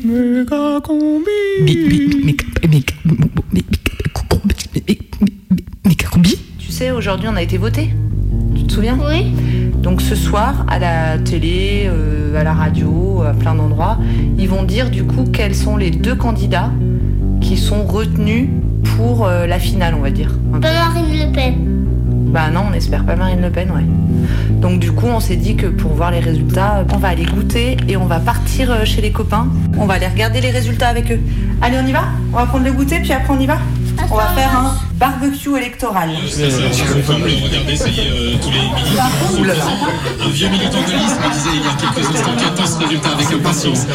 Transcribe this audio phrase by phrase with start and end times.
[0.00, 1.30] Méga combi.
[5.84, 7.90] Méga combi Tu sais, aujourd'hui, on a été voté.
[8.54, 8.98] Tu te souviens?
[9.06, 9.32] Oui.
[9.82, 13.98] Donc ce soir, à la télé, euh, à la radio, à plein d'endroits,
[14.38, 16.70] ils vont dire du coup quels sont les deux candidats
[17.40, 18.48] qui sont retenus
[18.96, 20.38] pour euh, la finale, on va dire.
[20.52, 21.54] Pas Marine Le Pen.
[22.32, 23.84] Bah non, on espère pas Marine Le Pen, ouais.
[24.62, 27.76] Donc du coup, on s'est dit que pour voir les résultats, on va aller goûter
[27.88, 29.48] et on va partir euh, chez les copains.
[29.76, 31.20] On va aller regarder les résultats avec eux.
[31.60, 32.04] Allez, on y va?
[32.32, 33.58] On va prendre le goûter, puis après on y va?
[34.08, 36.10] On va faire un barbecue électoral.
[36.28, 39.62] Ça, ça, on peut le regarder, ça y est, euh, tous les minutes.
[40.24, 43.08] Un vieux militant gaulliste me disait il y a quelques instants qu'il attend ce résultat
[43.10, 43.86] avec impatience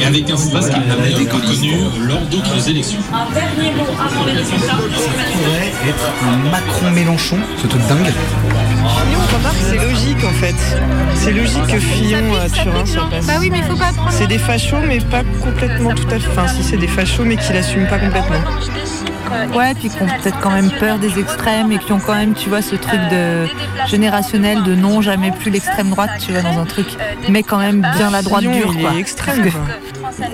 [0.00, 1.74] et avec un stress qu'il n'avait pas connu
[2.08, 3.00] lors d'autres élections.
[3.12, 4.74] Un dernier mot avant les résultats.
[4.74, 8.12] pourrait être un Macron-Mélenchon, ce truc dingue.
[8.86, 10.54] Fillon, remarque, c'est logique en fait.
[11.14, 13.26] C'est logique que Fillon à Turin soit passé.
[13.26, 14.10] Bah oui, mais faut pas prendre.
[14.10, 16.28] C'est des fachos, mais pas complètement tout à fait.
[16.30, 18.38] Enfin, si c'est des fachos, mais qui l'assument pas complètement.
[19.54, 22.34] Ouais, puis qui ont peut-être quand même peur des extrêmes et qui ont quand même,
[22.34, 23.46] tu vois, ce truc de
[23.86, 26.86] générationnel de non, jamais plus l'extrême droite, tu vois, dans un truc,
[27.28, 28.94] mais quand même bien la droite dure, il quoi.
[28.94, 29.42] est extrême.
[29.42, 29.50] Que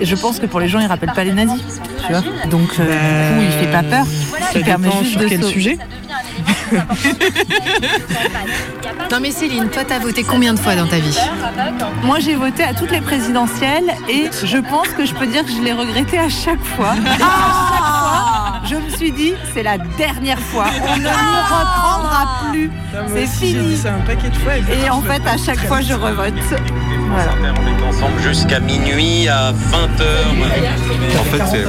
[0.05, 1.61] je pense que pour les gens, ils rappellent pas les nazis,
[2.07, 2.23] tu vois.
[2.51, 4.07] Donc, euh, Bah, du coup, il fait pas peur.
[4.53, 5.79] Ça Il permet dépend juste sur de quel sujet.
[9.11, 11.17] Non mais Céline, toi t'as voté combien de fois dans ta vie
[12.03, 15.51] Moi, j'ai voté à toutes les présidentielles et je pense que je peux dire que
[15.51, 16.95] je l'ai regretté à chaque fois.
[16.97, 20.67] Et à chaque fois, je me suis dit, c'est la dernière fois.
[20.83, 22.71] On ne nous reprendra plus.
[23.09, 23.69] C'est fini.
[23.69, 24.53] dit ça un paquet de fois.
[24.57, 26.35] Et en fait, à chaque fois, je revote.
[27.15, 27.31] Voilà.
[27.63, 30.05] On est ensemble jusqu'à minuit à 20h.
[31.21, 31.65] En fait, c'est-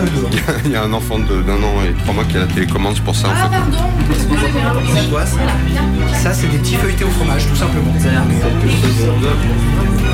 [0.66, 3.00] il y a un enfant de- d'un an et trois mois qui a la télécommande,
[3.02, 3.58] pour ça en fait.
[4.96, 5.38] C'est quoi ça
[6.24, 7.94] Ça, c'est des petits feuilletés au fromage, tout simplement.
[7.96, 8.04] Il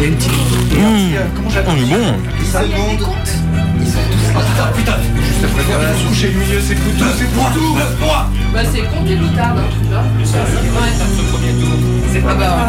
[0.02, 0.32] y a une petite.
[0.34, 2.16] Euh, Comment j'appelle bon.
[2.40, 3.08] Ils s'allemandent.
[3.80, 4.32] Ils sont tous.
[4.36, 7.52] Ah putain, putain Juste après, voilà, se coucher le milieu, c'est pour tout, c'est pour
[7.52, 7.76] tout
[8.54, 10.04] Bah c'est compte moutarde, tu vois.
[12.12, 12.68] C'est pas grave.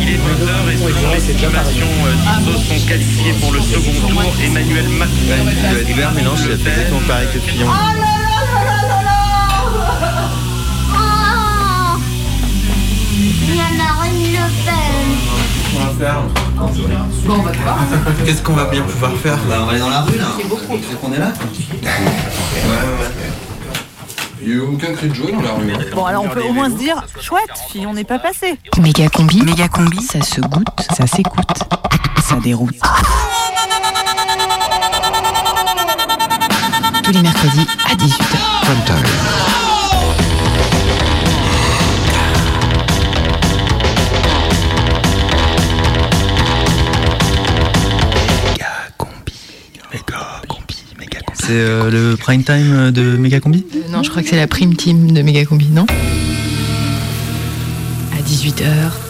[0.00, 4.22] Il est 2h et selon les estimations, euh, 10 sont qualifiés pour le second tour.
[4.44, 5.14] Emmanuel Macron.
[5.14, 7.66] A fait exactement pareil que Fillon.
[7.68, 7.74] Oh
[13.16, 15.06] Il y a Marine Le Pen.
[18.26, 20.26] Qu'est-ce qu'on va bien pouvoir faire Bah, on va aller dans la rue là.
[20.36, 21.32] C'est qu'on est là.
[24.46, 25.72] Il n'y a eu aucun cri de joie dans la rue.
[25.94, 28.58] Bon, alors on peut au moins se dire, chouette, fille, on n'est pas passé.
[28.78, 31.46] Méga combi, méga combi, ça se goûte, ça s'écoute,
[32.22, 32.76] ça déroute.
[37.02, 39.53] Tous les mercredis à 18h.
[51.46, 53.66] C'est euh, le prime time de Megacombi?
[53.74, 55.84] Euh, non, je crois que c'est la prime team de méga combi, non?
[58.12, 58.64] À 18h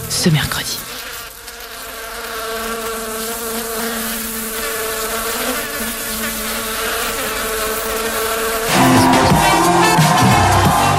[0.09, 0.77] ce mercredi.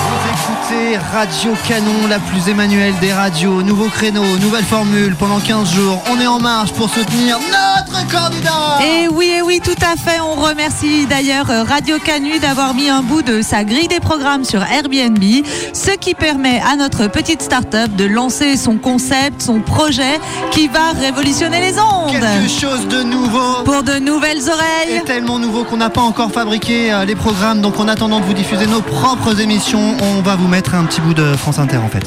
[0.07, 3.61] Vous écoutez Radio Canon, la plus Emmanuel des radios.
[3.61, 6.01] Nouveau créneau, nouvelle formule pendant 15 jours.
[6.09, 7.37] On est en marche pour soutenir
[7.95, 10.19] notre candidat Et oui, et oui, tout à fait.
[10.19, 14.43] On remercie d'ailleurs euh, Radio Canu d'avoir mis un bout de sa grille des programmes
[14.43, 15.23] sur Airbnb,
[15.73, 20.19] ce qui permet à notre petite start-up de lancer son concept, son projet
[20.51, 22.11] qui va révolutionner les ondes.
[22.11, 24.97] Quelque chose de nouveau Pour de nouvelles oreilles.
[24.97, 27.61] est tellement nouveau qu'on n'a pas encore fabriqué euh, les programmes.
[27.61, 31.01] Donc en attendant de vous diffuser nos propres émissions, on va vous mettre un petit
[31.01, 32.05] bout de France Inter en fait.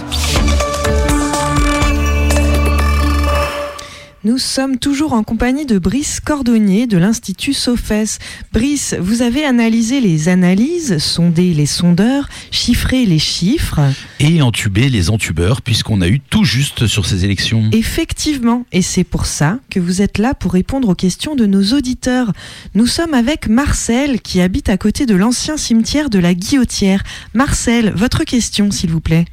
[4.25, 8.19] Nous sommes toujours en compagnie de Brice Cordonnier de l'Institut SOFES.
[8.53, 13.79] Brice, vous avez analysé les analyses, sondé les sondeurs, chiffré les chiffres.
[14.19, 17.71] Et entuber les entubeurs, puisqu'on a eu tout juste sur ces élections.
[17.71, 21.63] Effectivement, et c'est pour ça que vous êtes là pour répondre aux questions de nos
[21.73, 22.33] auditeurs.
[22.75, 27.05] Nous sommes avec Marcel qui habite à côté de l'ancien cimetière de la Guillotière.
[27.35, 29.27] Marcel, votre question s'il vous plaît.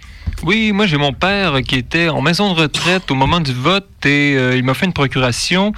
[0.44, 3.88] Oui, moi j'ai mon père qui était en maison de retraite au moment du vote
[4.06, 5.74] et euh, il m'a fait une procuration.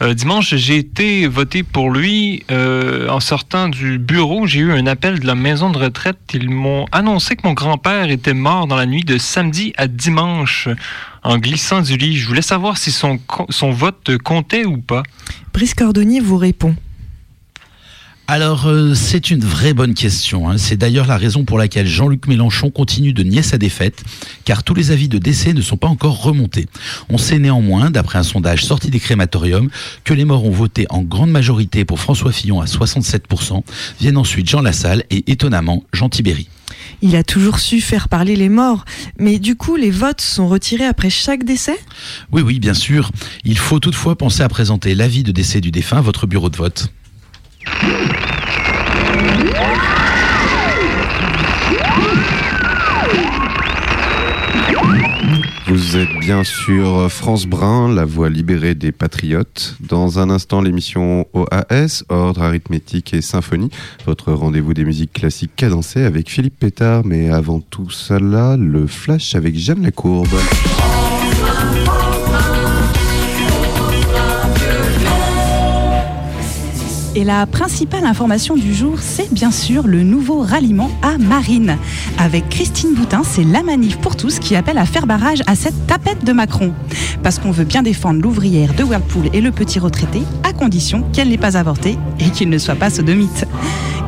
[0.00, 2.44] Euh, dimanche, j'ai été voté pour lui.
[2.50, 6.18] Euh, en sortant du bureau, j'ai eu un appel de la maison de retraite.
[6.34, 10.68] Ils m'ont annoncé que mon grand-père était mort dans la nuit de samedi à dimanche
[11.24, 12.16] en glissant du lit.
[12.16, 13.18] Je voulais savoir si son,
[13.48, 15.02] son vote comptait ou pas.
[15.52, 16.76] Brice Cordonnier vous répond.
[18.28, 20.48] Alors, euh, c'est une vraie bonne question.
[20.48, 20.56] hein.
[20.56, 24.04] C'est d'ailleurs la raison pour laquelle Jean-Luc Mélenchon continue de nier sa défaite,
[24.44, 26.66] car tous les avis de décès ne sont pas encore remontés.
[27.10, 29.68] On sait néanmoins, d'après un sondage sorti des crématoriums,
[30.04, 33.64] que les morts ont voté en grande majorité pour François Fillon à 67%,
[34.00, 36.48] viennent ensuite Jean Lassalle et étonnamment Jean Tibéry.
[37.02, 38.84] Il a toujours su faire parler les morts.
[39.18, 41.78] Mais du coup, les votes sont retirés après chaque décès?
[42.30, 43.10] Oui, oui, bien sûr.
[43.44, 46.56] Il faut toutefois penser à présenter l'avis de décès du défunt à votre bureau de
[46.56, 46.88] vote.
[55.66, 59.76] Vous êtes bien sur France Brun, la voix libérée des patriotes.
[59.80, 63.70] Dans un instant, l'émission OAS, Ordre arithmétique et symphonie,
[64.04, 67.04] votre rendez-vous des musiques classiques cadencées avec Philippe Pétard.
[67.04, 70.28] Mais avant tout cela, le flash avec Jeanne Lacourbe.
[77.22, 81.78] Et la principale information du jour, c'est bien sûr le nouveau ralliement à Marine.
[82.18, 85.86] Avec Christine Boutin, c'est la manif pour tous qui appelle à faire barrage à cette
[85.86, 86.72] tapette de Macron.
[87.22, 90.22] Parce qu'on veut bien défendre l'ouvrière de Whirlpool et le petit retraité,
[90.62, 93.46] condition qu'elle n'ait pas avorté et qu'il ne soit pas sodomite.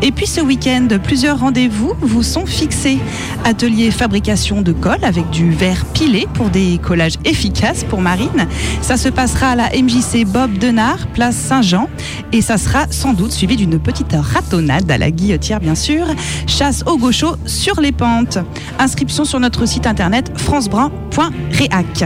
[0.03, 2.99] Et puis ce week-end, plusieurs rendez-vous vous sont fixés.
[3.45, 8.47] Atelier fabrication de colle avec du verre pilé pour des collages efficaces pour Marine.
[8.83, 11.89] Ça se passera à la MJC Bob Denard, place Saint-Jean.
[12.31, 16.06] Et ça sera sans doute suivi d'une petite ratonnade à la guillotière, bien sûr.
[16.47, 18.39] Chasse au gaucho sur les pentes.
[18.79, 22.05] Inscription sur notre site internet francebrun.réac.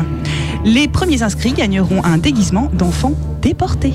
[0.65, 3.93] Les premiers inscrits gagneront un déguisement d'enfants déportés.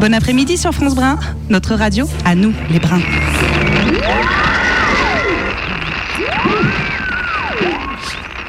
[0.00, 1.18] Bon après-midi sur France Brun,
[1.48, 3.02] notre radio, à nous les bruns.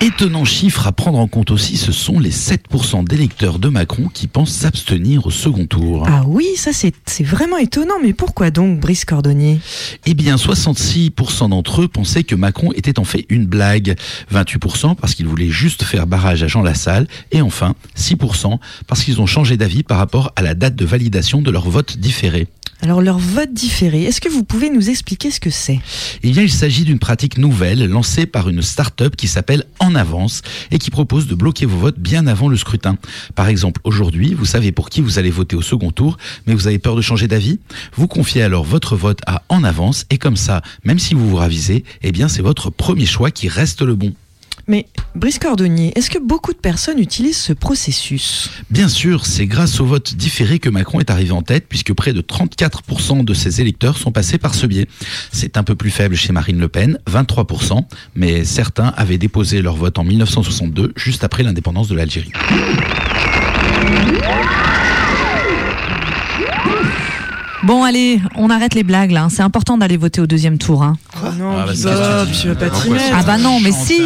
[0.02, 4.28] Étonnant chiffre à prendre en compte aussi, ce sont les 7% d'électeurs de Macron qui
[4.28, 6.06] pensent s'abstenir au second tour.
[6.08, 7.96] Ah oui, ça c'est vraiment étonnant.
[8.02, 9.60] Mais pourquoi donc, Brice Cordonnier?
[10.06, 13.98] Eh bien, 66% d'entre eux pensaient que Macron était en fait une blague.
[14.34, 17.06] 28% parce qu'il voulait juste faire barrage à Jean Lassalle.
[17.34, 18.58] Et enfin, 6%
[18.88, 21.98] parce qu'ils ont changé d'avis par rapport à la date de validation de leur vote
[21.98, 22.48] différé.
[22.82, 25.82] Alors leur vote différé, est-ce que vous pouvez nous expliquer ce que c'est?
[26.24, 29.66] Eh bien, il s'agit d'une pratique nouvelle lancée par une start-up qui s'appelle
[29.96, 30.42] Avance
[30.72, 32.98] et qui propose de bloquer vos votes bien avant le scrutin.
[33.36, 36.68] Par exemple, aujourd'hui, vous savez pour qui vous allez voter au second tour, mais vous
[36.68, 37.60] avez peur de changer d'avis?
[37.96, 41.36] Vous confiez alors votre vote à En Avance et comme ça, même si vous vous
[41.36, 44.14] ravisez, eh bien, c'est votre premier choix qui reste le bon.
[44.70, 44.86] Mais
[45.16, 48.52] Brice Cordonnier, est-ce que beaucoup de personnes utilisent ce processus?
[48.70, 52.14] Bien sûr, c'est grâce au vote différé que Macron est arrivé en tête, puisque près
[52.14, 54.88] de 34% de ses électeurs sont passés par ce biais.
[55.32, 57.84] C'est un peu plus faible chez Marine Le Pen, 23%,
[58.14, 62.32] mais certains avaient déposé leur vote en 1962, juste après l'indépendance de l'Algérie.
[67.64, 69.28] Bon, allez, on arrête les blagues là.
[69.30, 70.82] C'est important d'aller voter au deuxième tour.
[70.82, 70.96] Hein.
[71.38, 73.16] non, Ah, bah, Bob, c'est- tu vas pas t'y Pourquoi mettre.
[73.20, 74.02] Ah bah non, mais si.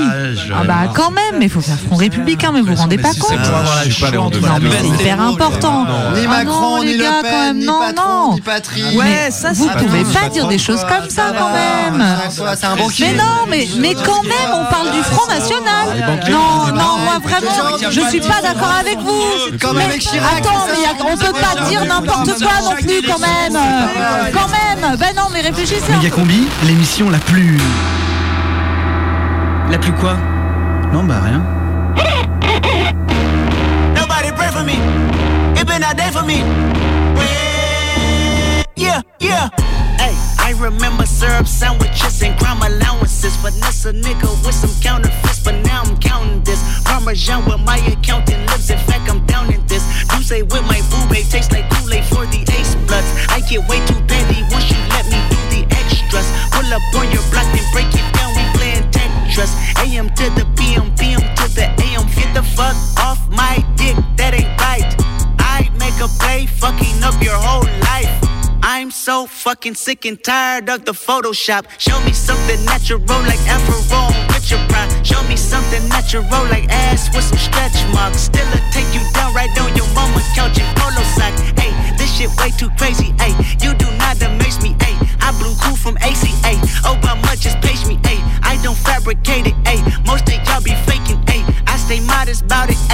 [0.52, 3.10] Ah bah quand même, mais il faut faire front républicain, mais vous vous rendez pas
[3.14, 5.86] compte Non mais c'est hyper important.
[6.16, 8.34] Ni Ah Macron, non, ni les Le gars, Pen, quand même, ni non, Patron, non.
[8.34, 8.98] ni Patrie.
[8.98, 12.04] Ouais, ça Vous c'est pouvez pas dire des choses comme ça quand même.
[12.32, 13.06] C'est un banquier.
[13.12, 16.20] Mais non, mais, mais quand même, on parle du Front National.
[16.32, 19.22] Non, non, moi vraiment, je suis pas d'accord avec vous.
[19.56, 23.43] Attends, mais on peut pas dire n'importe quoi non plus quand même.
[23.52, 24.96] Quand même.
[24.98, 25.84] Ben non, mais réfléchissez.
[25.92, 26.04] un peu.
[26.04, 27.58] Megacombi, l'émission la plus.
[29.70, 30.16] La plus quoi?
[30.94, 31.42] Non, bah rien.
[33.96, 34.74] Nobody pray for me.
[35.60, 36.44] It been a day for me.
[38.76, 39.50] Yeah, yeah.
[40.44, 43.36] I remember syrup sandwiches and crime allowances.
[43.38, 46.60] Finesse a nigga with some counterfeits, but now I'm counting this.
[46.84, 48.70] Parmesan with my accountant lips.
[48.70, 49.84] In fact, I'm down in this.
[50.12, 53.08] You say with my boobay tastes like Kool-Aid for the ace bloods.
[53.30, 56.28] I get way too petty once you let me do the extras.
[56.52, 58.36] Pull up on your block and break it down.
[58.36, 59.56] We playing Tetris.
[59.80, 62.04] AM to the PM, PM to the AM.
[62.12, 63.96] Get the fuck off my dick.
[64.20, 64.92] That ain't right.
[65.40, 68.43] I make a play, fucking up your whole life.
[68.66, 71.68] I'm so fucking sick and tired of the Photoshop.
[71.80, 73.76] Show me something natural like Afro
[74.32, 75.06] with your pride.
[75.06, 78.22] Show me something natural like ass with some stretch marks.
[78.32, 81.42] Still a take you down right on your mama couch in polo socks.
[81.60, 83.12] Hey, this shit way too crazy.
[83.20, 84.78] Hey, you do not amaze me.
[84.80, 86.56] Hey, I blew cool from ACA.
[86.88, 88.00] Oh, how much just pace me.
[88.08, 89.56] Hey, I don't fabricate it.
[89.68, 91.20] Hey, most of y'all be faking.
[91.28, 92.78] Hey, I stay modest about it.
[92.88, 92.93] Elaborated.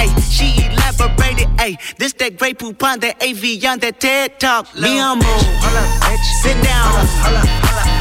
[1.70, 4.66] Hey, this that Grey Poupon, that AV Young, that TED Talk.
[4.74, 4.82] Lil.
[4.82, 5.26] Me on move.
[6.42, 6.90] Sit down.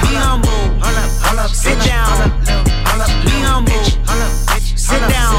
[0.09, 1.53] Me on move.
[1.53, 2.33] Sit down.
[3.29, 3.85] Me on move.
[4.75, 5.35] Sit down.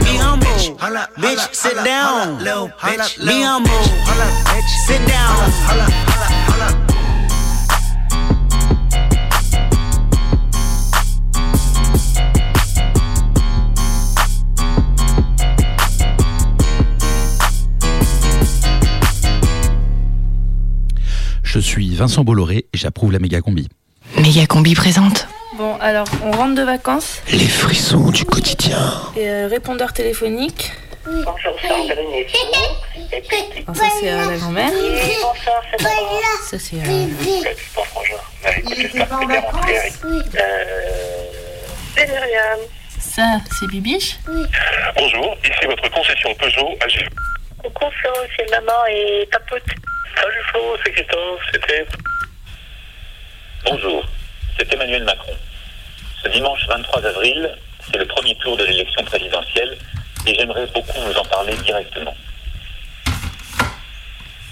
[0.00, 0.46] Me humble,
[1.20, 2.38] bitch, sit down.
[2.38, 3.70] Me humble,
[4.86, 6.39] sit down.
[21.60, 23.68] Suis Vincent Bolloré et j'approuve la méga combi.
[24.16, 25.28] Méga combi présente.
[25.56, 27.20] Bon, alors, on rentre de vacances.
[27.30, 28.78] Les frissons du quotidien.
[29.16, 30.72] Et euh, répondeur téléphonique.
[31.06, 31.68] Bonjour, c'est
[33.74, 34.70] ça, c'est euh, la grand-mère.
[34.70, 35.82] Bonsoir, c'est
[36.50, 36.76] Ça, c'est.
[36.76, 37.06] euh,
[39.26, 39.66] vacances
[41.96, 42.58] C'est Myriam.
[42.98, 44.18] Ça, c'est Bibiche?
[44.96, 47.08] Bonjour, ici votre concession Peugeot à Gilles.
[47.62, 49.62] Coucou Flo, c'est maman et papote.
[50.16, 51.86] Salut Flo, c'est Christophe, c'était...
[53.64, 54.06] Bonjour,
[54.56, 55.36] c'est Emmanuel Macron.
[56.22, 59.76] Ce dimanche 23 avril, c'est le premier tour de l'élection présidentielle
[60.26, 62.14] et j'aimerais beaucoup vous en parler directement.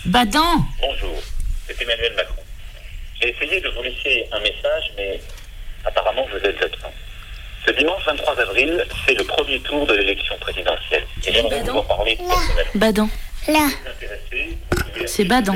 [0.05, 1.19] Badant Bonjour,
[1.67, 2.43] c'est Emmanuel Macron.
[3.21, 5.19] J'ai essayé de vous laisser un message, mais
[5.85, 6.93] apparemment vous êtes absent.
[7.67, 11.83] Ce dimanche 23 avril, c'est le premier tour de l'élection présidentielle et j'aimerais vous en
[11.83, 12.71] parler personnellement.
[12.75, 13.11] Badant.
[13.49, 13.69] Là.
[15.07, 15.55] C'est Badant.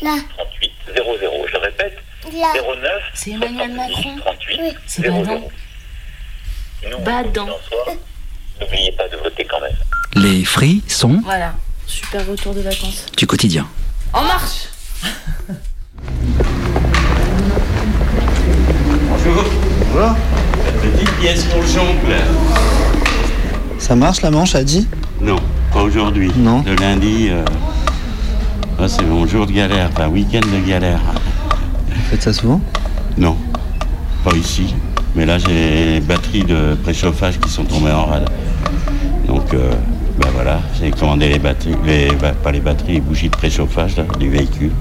[0.00, 1.46] 38 00.
[1.52, 1.96] Je répète,
[2.32, 2.52] Là.
[2.54, 4.16] 09 C'est Emmanuel Macron.
[4.18, 5.12] 38 C'est 00.
[5.24, 5.48] Badant.
[6.82, 7.46] Sinon, Badant.
[7.46, 7.96] quoi qu'il en soit,
[8.60, 9.76] N'oubliez pas de voter quand même.
[10.14, 11.54] Les frissons Voilà.
[11.86, 13.06] Super retour de vacances.
[13.16, 13.68] du quotidien.
[14.12, 14.68] En marche
[23.84, 24.88] Ça marche la manche, a dit
[25.20, 25.36] Non,
[25.70, 26.32] pas aujourd'hui.
[26.38, 26.64] Non.
[26.64, 27.44] Le lundi, euh,
[28.78, 31.02] ah, c'est mon jour de galère, enfin week-end de galère.
[31.90, 32.62] Vous faites ça souvent?
[33.18, 33.36] Non,
[34.24, 34.74] pas ici.
[35.14, 38.30] Mais là, j'ai les batteries de préchauffage qui sont tombées en rade.
[39.26, 39.70] Donc, euh,
[40.18, 43.98] ben voilà, j'ai commandé les batteries, les, bah, pas les batteries, les bougies de préchauffage
[43.98, 44.72] là, du véhicule.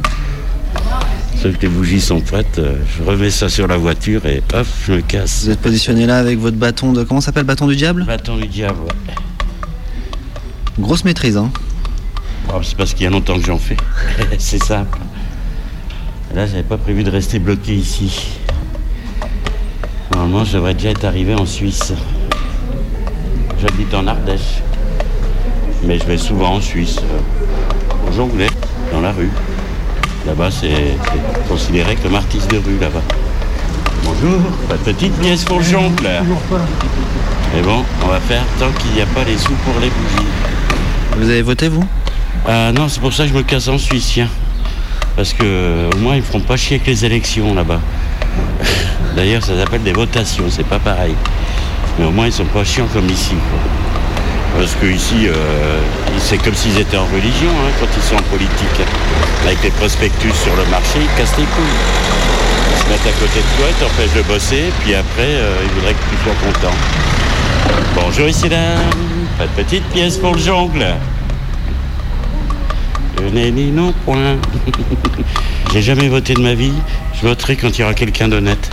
[1.44, 4.66] Sauf que les bougies sont prêtes, euh, je remets ça sur la voiture et hop,
[4.88, 5.44] je me casse.
[5.44, 7.04] Vous êtes positionné là avec votre bâton de.
[7.04, 8.06] Comment ça s'appelle Bâton du diable?
[8.06, 9.14] Bâton du diable, ouais.
[10.80, 11.52] Grosse maîtrise, hein
[12.48, 13.76] Oh, c'est parce qu'il y a longtemps que j'en fais.
[14.40, 14.98] c'est simple.
[16.34, 18.38] Là, j'avais pas prévu de rester bloqué ici.
[20.14, 21.92] Normalement, je devrais déjà être arrivé en Suisse.
[23.62, 24.62] J'habite en Ardèche.
[25.86, 27.00] Mais je vais souvent en Suisse.
[27.00, 28.50] euh, Au Jonglais,
[28.94, 29.30] dans la rue.
[30.25, 30.98] Là-bas, c'est
[31.50, 33.01] considéré comme artiste de rue, là-bas.
[34.06, 34.39] Bonjour,
[34.70, 36.08] pas de petite pièce pour le jongle.
[37.53, 40.27] Mais bon, on va faire tant qu'il n'y a pas les sous pour les bougies.
[41.18, 41.84] Vous avez voté, vous?
[42.48, 44.30] Ah non, c'est pour ça que je me casse en Suisse, tiens.
[45.18, 47.80] Parce que euh, au moins ils feront pas chier avec les élections là-bas.
[49.15, 51.15] D'ailleurs, ça s'appelle des votations, c'est pas pareil.
[52.00, 53.36] Mais au moins ils sont pas chiants comme ici.
[53.36, 53.83] quoi.
[54.57, 55.79] Parce que ici, euh,
[56.19, 58.81] c'est comme s'ils étaient en religion hein, quand ils sont en politique.
[59.43, 61.63] Avec les prospectus sur le marché, ils cassent les couilles.
[62.72, 65.72] Ils se mettent à côté de toi, ils t'empêchent de bosser, puis après, euh, ils
[65.72, 66.75] voudraient que tu sois content.
[67.95, 68.75] Bonjour ici là,
[69.38, 70.86] pas de petite pièce pour le jongle.
[73.17, 74.38] Je n'ai ni non point.
[75.74, 76.74] J'ai jamais voté de ma vie.
[77.15, 78.69] Je voterai quand il y aura quelqu'un d'honnête.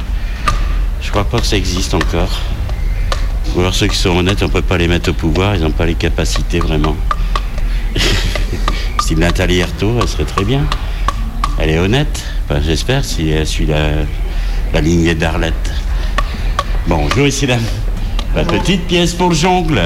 [1.00, 2.40] Je crois pas que ça existe encore.
[3.54, 5.70] Ou alors ceux qui sont honnêtes, on peut pas les mettre au pouvoir, ils n'ont
[5.70, 6.96] pas les capacités vraiment.
[9.02, 10.64] si Nathalie Erto, elle serait très bien.
[11.58, 12.24] Elle est honnête,
[12.64, 13.90] j'espère, si elle suit la,
[14.72, 15.72] la lignée d'Arlette.
[16.86, 17.46] Bonjour ici.
[18.34, 19.80] La petite pièce pour le jongle.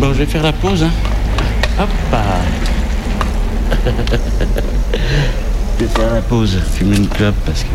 [0.00, 0.82] Bon, je vais faire la pause.
[0.82, 0.90] Hein.
[1.80, 1.88] Hop
[5.78, 7.68] Je vais faire la pause, fumer une clope parce que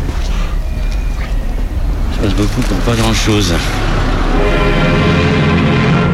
[2.24, 3.54] passe beaucoup pour pas grand chose.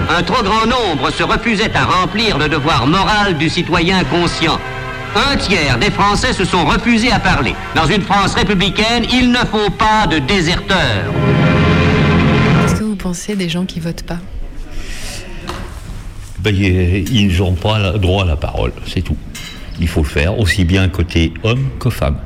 [0.09, 4.59] Un trop grand nombre se refusait à remplir le devoir moral du citoyen conscient.
[5.15, 7.55] Un tiers des Français se sont refusés à parler.
[7.77, 11.13] Dans une France républicaine, il ne faut pas de déserteurs.
[12.63, 14.19] Qu'est-ce que vous pensez des gens qui votent pas?
[16.41, 19.17] Ben, ils ils n'ont pas le droit à la parole, c'est tout.
[19.81, 22.19] Il faut le faire, aussi bien côté homme que femme.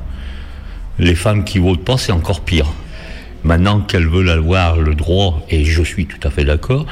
[0.98, 2.66] Les femmes qui votent pas, c'est encore pire.
[3.44, 6.86] Maintenant qu'elles veulent avoir le droit, et je suis tout à fait d'accord,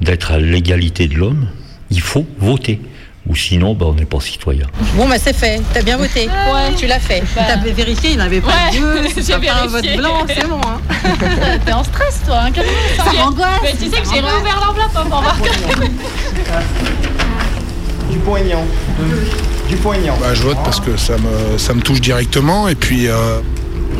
[0.00, 1.48] d'être à l'égalité de l'homme,
[1.90, 2.80] il faut voter.
[3.28, 4.66] Ou sinon, ben, on n'est pas citoyen.
[4.94, 5.60] Bon, bah c'est fait.
[5.74, 6.26] T'as bien voté.
[6.28, 6.72] Ouais.
[6.78, 7.24] Tu l'as fait.
[7.34, 9.02] T'as vérifié, il n'avait pas Ouais, de Dieu.
[9.16, 9.96] j'ai C'est pas un vote vérifié.
[9.96, 10.60] blanc, c'est bon.
[10.64, 11.58] Hein.
[11.66, 12.52] T'es en stress, toi, hein.
[12.96, 15.48] Ça m'angoisse, Mais tu sais que ça j'ai réouvert l'enveloppe hein, pour voir que.
[18.12, 18.64] Du poignant.
[19.68, 20.16] Du poignant.
[20.20, 23.08] Bah, je vote parce que ça me, ça me touche directement et puis.
[23.08, 23.40] euh,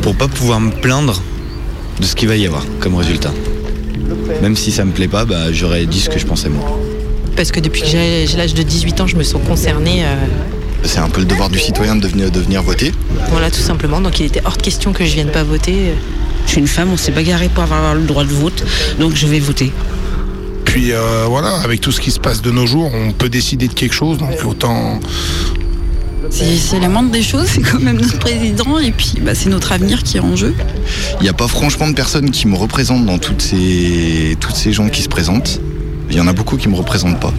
[0.01, 1.21] Pour pas pouvoir me plaindre
[1.99, 3.33] de ce qu'il va y avoir comme résultat.
[4.41, 6.79] Même si ça me plaît pas, bah, j'aurais dit ce que je pensais moi.
[7.35, 10.03] Parce que depuis que j'ai l'âge de 18 ans, je me sens concernée.
[10.05, 10.15] euh,
[10.83, 12.91] C'est un peu le devoir du citoyen de venir, de venir voter.
[13.29, 14.01] voilà, tout simplement.
[14.01, 15.93] Donc il était hors de question que je vienne pas voter.
[16.45, 18.63] Je suis une femme, on s'est bagarré pour avoir le droit de vote,
[18.99, 19.71] donc je vais voter.
[20.63, 23.67] Puis euh, voilà, avec tout ce qui se passe de nos jours, on peut décider
[23.67, 24.99] de quelque chose, donc autant,
[26.29, 29.71] C'est la moindre des choses, c'est quand même notre président et puis bah, c'est notre
[29.71, 30.53] avenir qui est en jeu.
[31.19, 34.73] Il n'y a pas franchement de personnes qui me représentent dans toutes ces, toutes ces
[34.73, 35.59] gens qui se présentent.
[36.09, 37.33] Il y en a beaucoup qui me représentent pas.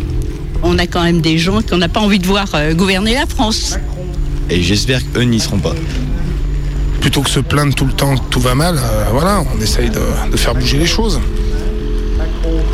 [0.62, 3.26] On a quand même des gens qu'on n'a pas envie de voir euh, gouverner la
[3.26, 3.78] France.
[4.50, 5.74] Et j'espère qu'eux n'y seront pas.
[7.00, 9.90] Plutôt que se plaindre tout le temps que tout va mal, euh, voilà, on essaye
[9.90, 10.00] de,
[10.32, 11.20] de faire bouger les choses.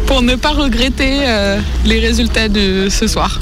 [0.06, 3.40] pour ne pas regretter euh, les résultats de ce soir.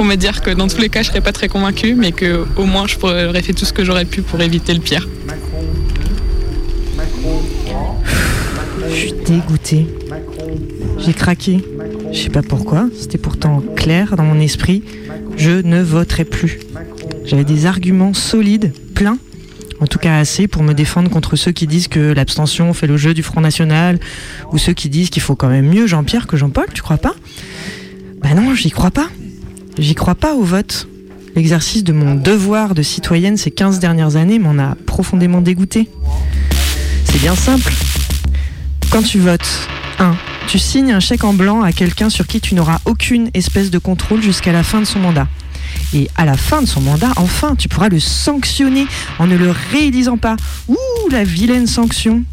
[0.00, 2.46] Pour me dire que dans tous les cas, je serais pas très convaincue, mais que
[2.56, 5.06] au moins je pourrais- j'aurais fait tout ce que j'aurais pu pour éviter le pire.
[8.88, 9.86] Je suis dégoûtée.
[11.00, 11.62] J'ai craqué.
[12.14, 14.82] Je sais pas pourquoi, c'était pourtant clair dans mon esprit.
[15.36, 16.60] Je ne voterai plus.
[17.26, 19.18] J'avais des arguments solides, pleins,
[19.82, 22.96] en tout cas assez pour me défendre contre ceux qui disent que l'abstention fait le
[22.96, 23.98] jeu du Front National,
[24.50, 27.14] ou ceux qui disent qu'il faut quand même mieux Jean-Pierre que Jean-Paul, tu crois pas?
[28.22, 29.10] Bah non, j'y crois pas.
[29.78, 30.88] J'y crois pas au vote.
[31.36, 35.88] L'exercice de mon devoir de citoyenne ces 15 dernières années m'en a profondément dégoûté.
[37.04, 37.72] C'est bien simple.
[38.90, 40.16] Quand tu votes, 1.
[40.48, 43.78] Tu signes un chèque en blanc à quelqu'un sur qui tu n'auras aucune espèce de
[43.78, 45.28] contrôle jusqu'à la fin de son mandat.
[45.94, 48.86] Et à la fin de son mandat, enfin, tu pourras le sanctionner
[49.18, 50.36] en ne le réélisant pas.
[50.68, 50.76] Ouh,
[51.10, 52.24] la vilaine sanction.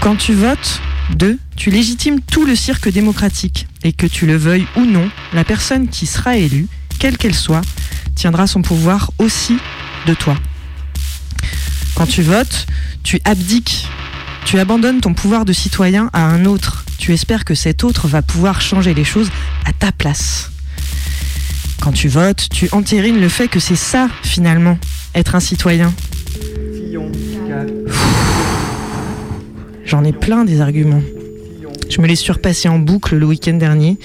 [0.00, 0.80] Quand tu votes,
[1.16, 1.38] 2.
[1.56, 3.66] Tu légitimes tout le cirque démocratique.
[3.82, 6.66] Et que tu le veuilles ou non, la personne qui sera élue,
[6.98, 7.62] quelle qu'elle soit,
[8.14, 9.56] tiendra son pouvoir aussi
[10.06, 10.36] de toi.
[11.94, 12.66] Quand tu votes,
[13.02, 13.88] tu abdiques.
[14.44, 16.84] Tu abandonnes ton pouvoir de citoyen à un autre.
[16.98, 19.30] Tu espères que cet autre va pouvoir changer les choses
[19.64, 20.50] à ta place.
[21.80, 24.78] Quand tu votes, tu entérines le fait que c'est ça, finalement,
[25.14, 25.92] être un citoyen.
[29.90, 31.02] J'en ai plein des arguments.
[31.88, 33.98] Je me les suis repassés en boucle le week-end dernier.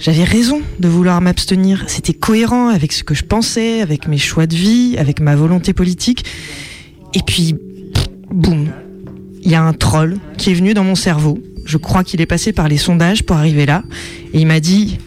[0.00, 1.84] J'avais raison de vouloir m'abstenir.
[1.86, 5.74] C'était cohérent avec ce que je pensais, avec mes choix de vie, avec ma volonté
[5.74, 6.24] politique.
[7.14, 7.54] Et puis,
[8.32, 8.66] boum,
[9.44, 11.38] il y a un troll qui est venu dans mon cerveau.
[11.64, 13.84] Je crois qu'il est passé par les sondages pour arriver là.
[14.34, 14.98] Et il m'a dit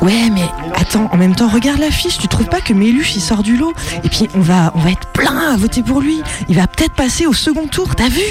[0.00, 0.46] Ouais, mais
[0.76, 3.74] attends, en même temps, regarde l'affiche, tu trouves pas que Méluche il sort du lot?
[4.02, 6.22] Et puis on va, on va être plein à voter pour lui.
[6.48, 8.22] Il va peut-être passer au second tour, t'as vu?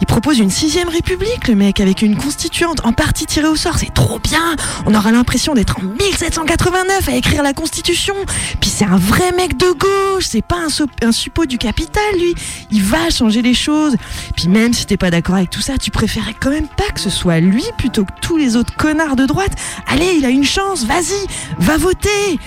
[0.00, 3.78] Il propose une sixième république, le mec, avec une constituante en partie tirée au sort.
[3.78, 4.56] C'est trop bien.
[4.86, 8.14] On aura l'impression d'être en 1789 à écrire la constitution.
[8.60, 10.24] Puis c'est un vrai mec de gauche.
[10.24, 10.66] C'est pas
[11.02, 12.34] un, suppôt du capital, lui.
[12.70, 13.96] Il va changer les choses.
[14.36, 17.00] Puis même si t'es pas d'accord avec tout ça, tu préférais quand même pas que
[17.00, 19.52] ce soit lui plutôt que tous les autres connards de droite.
[19.86, 20.84] Allez, il a une chance.
[20.84, 21.26] Vas-y,
[21.58, 22.38] va voter.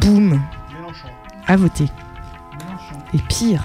[0.00, 0.42] Boum.
[1.46, 1.86] À voter.
[3.12, 3.62] Et pire,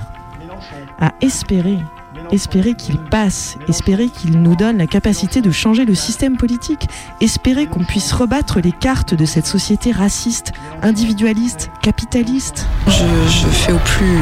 [0.99, 1.79] à espérer.
[2.31, 6.87] Espérer qu'il passe, espérer qu'il nous donne la capacité de changer le système politique,
[7.21, 10.51] espérer qu'on puisse rebattre les cartes de cette société raciste,
[10.83, 12.67] individualiste, capitaliste.
[12.87, 14.19] Je, je fais au plus.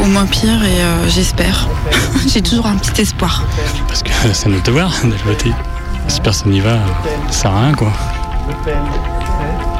[0.00, 1.68] au moins pire et euh, j'espère.
[2.28, 3.44] J'ai toujours un petit espoir.
[3.88, 5.52] Parce que c'est notre devoir d'aller voter.
[6.06, 6.78] Si personne n'y va,
[7.30, 7.92] ça sert à rien quoi.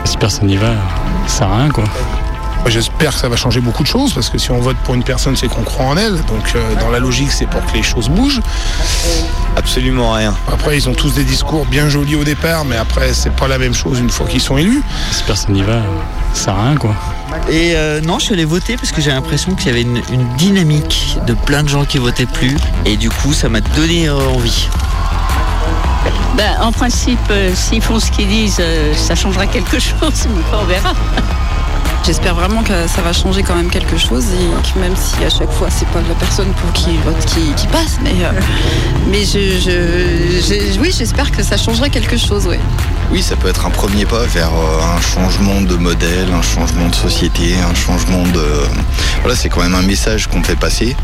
[0.04, 0.72] Si personne n'y va,
[1.26, 1.84] ça sert à rien quoi.
[2.68, 5.02] J'espère que ça va changer beaucoup de choses parce que si on vote pour une
[5.02, 6.16] personne, c'est qu'on croit en elle.
[6.26, 8.40] Donc, euh, dans la logique, c'est pour que les choses bougent.
[9.56, 10.34] Absolument rien.
[10.52, 13.58] Après, ils ont tous des discours bien jolis au départ, mais après, c'est pas la
[13.58, 14.82] même chose une fois qu'ils sont élus.
[15.12, 15.80] Si personne n'y va,
[16.34, 16.94] ça sert à rien quoi.
[17.50, 20.02] Et euh, non, je suis allé voter parce que j'ai l'impression qu'il y avait une,
[20.12, 22.56] une dynamique de plein de gens qui votaient plus.
[22.84, 24.68] Et du coup, ça m'a donné euh, envie.
[26.36, 30.56] Ben, en principe, euh, s'ils font ce qu'ils disent, euh, ça changera quelque chose, mais
[30.56, 30.92] on verra.
[32.04, 35.28] J'espère vraiment que ça va changer quand même quelque chose et que même si à
[35.28, 38.30] chaque fois c'est pas la personne pour qui vote qui, qui passe, mais, euh,
[39.10, 42.56] mais je, je- je- oui, j'espère que ça changerait quelque chose, oui.
[43.10, 46.88] Oui, ça peut être un premier pas vers euh, un changement de modèle, un changement
[46.88, 48.44] de société, un changement de...
[49.22, 50.96] Voilà, c'est quand même un message qu'on fait passer.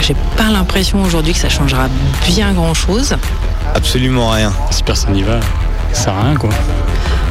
[0.00, 1.88] J'ai pas l'impression aujourd'hui que ça changera
[2.26, 3.14] bien grand chose.
[3.74, 4.52] Absolument rien.
[4.70, 5.38] Si personne n'y va,
[5.92, 6.50] ça sert à rien quoi.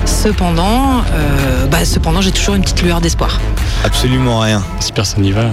[0.05, 3.39] Cependant, euh, bah, cependant j'ai toujours une petite lueur d'espoir.
[3.83, 4.63] Absolument rien.
[4.79, 5.49] Si personne n'y va,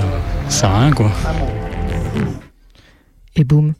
[0.48, 1.10] ça sert à rien quoi.
[3.34, 3.74] Et boum,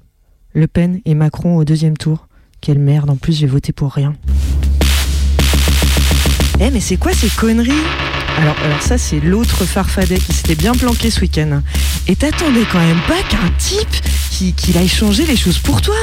[0.53, 2.29] Le Pen et Macron au deuxième tour.
[2.61, 4.15] Quelle merde, en plus j'ai voté pour rien.
[6.61, 7.73] Eh mais c'est quoi ces conneries?
[8.39, 11.63] Alors, alors ça c'est l'autre farfadet qui s'était bien planqué ce week-end.
[12.07, 13.89] Et t'attendais quand même pas qu'un type
[14.37, 15.95] qui, qu'il aille changer les choses pour toi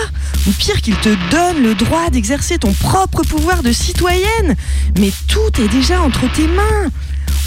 [0.48, 4.56] Ou pire qu'il te donne le droit d'exercer ton propre pouvoir de citoyenne
[5.00, 6.90] Mais tout est déjà entre tes mains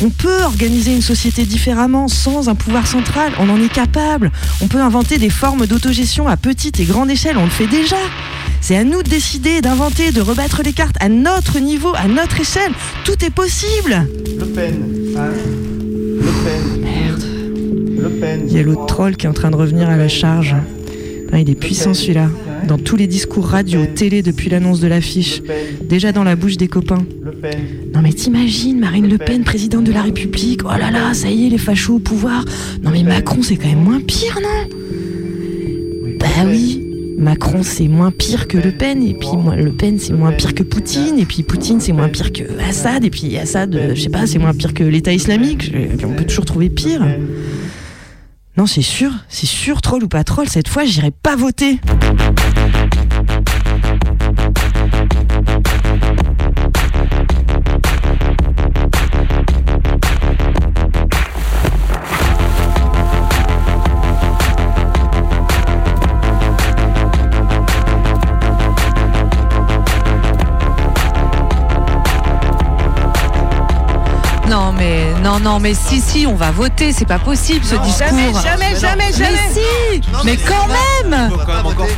[0.03, 4.31] on peut organiser une société différemment sans un pouvoir central, on en est capable.
[4.61, 7.97] On peut inventer des formes d'autogestion à petite et grande échelle, on le fait déjà.
[8.61, 12.39] C'est à nous de décider, d'inventer, de rebattre les cartes à notre niveau, à notre
[12.39, 12.73] échelle.
[13.05, 14.07] Tout est possible.
[14.39, 14.85] Le Pen.
[15.17, 15.31] hein?
[16.21, 16.83] Le Pen.
[16.83, 17.25] Merde.
[18.03, 18.43] Le Pen.
[18.51, 20.57] Il y a l'autre troll qui est en train de revenir à la charge.
[21.27, 22.31] Putain, il est puissant celui-là.
[22.67, 25.43] Dans tous les discours radio, télé depuis l'annonce de l'affiche.
[25.83, 27.05] Déjà dans la bouche des copains.
[27.95, 30.61] Non mais t'imagines Marine Le Pen, présidente de la République.
[30.65, 32.45] Oh là là, ça y est, les fachos au pouvoir.
[32.83, 34.69] Non mais Macron, c'est quand même moins pire, non?
[36.19, 36.83] Bah oui.
[37.19, 39.03] Macron, c'est moins pire que Le Pen.
[39.03, 41.19] Et puis Le Pen, c'est moins pire que Poutine.
[41.19, 43.05] Et puis Poutine, c'est moins pire que Assad.
[43.05, 45.73] Et puis Assad, euh, je sais pas, c'est moins pire que l'État islamique.
[46.05, 47.05] On peut toujours trouver pire.
[48.57, 51.79] Non, c'est sûr, c'est sûr, troll ou pas troll, cette fois, j'irai pas voter.
[75.39, 78.07] Non non mais si si on va voter c'est pas possible ce discours.
[78.07, 79.31] jamais, jamais, jamais, jamais.
[79.55, 81.31] Mais si mais quand même.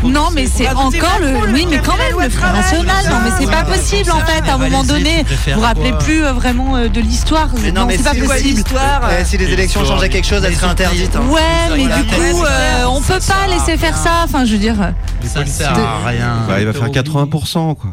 [0.05, 3.51] Non mais c'est encore le oui mais quand même le Front National non mais c'est
[3.51, 6.89] pas possible en fait à un moment donné vous vous rappelez plus euh, vraiment euh,
[6.89, 8.57] de l'histoire non, mais c'est pas possible.
[8.59, 11.15] l'histoire Eh, Si les élections changeaient quelque chose, elles seraient interdites.
[11.17, 11.23] hein.
[11.31, 14.77] Ouais mais du coup euh, on peut pas laisser faire ça enfin je veux dire.
[15.25, 16.45] Ça sert à rien.
[16.49, 17.91] Bah, il va faire 80%, quoi.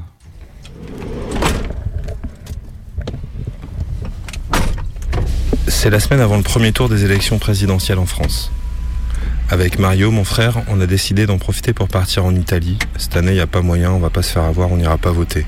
[5.86, 8.52] C'est la semaine avant le premier tour des élections présidentielles en France.
[9.52, 12.80] Avec Mario, mon frère, on a décidé d'en profiter pour partir en Italie.
[12.98, 14.98] Cette année, il n'y a pas moyen, on va pas se faire avoir, on n'ira
[14.98, 15.46] pas voter.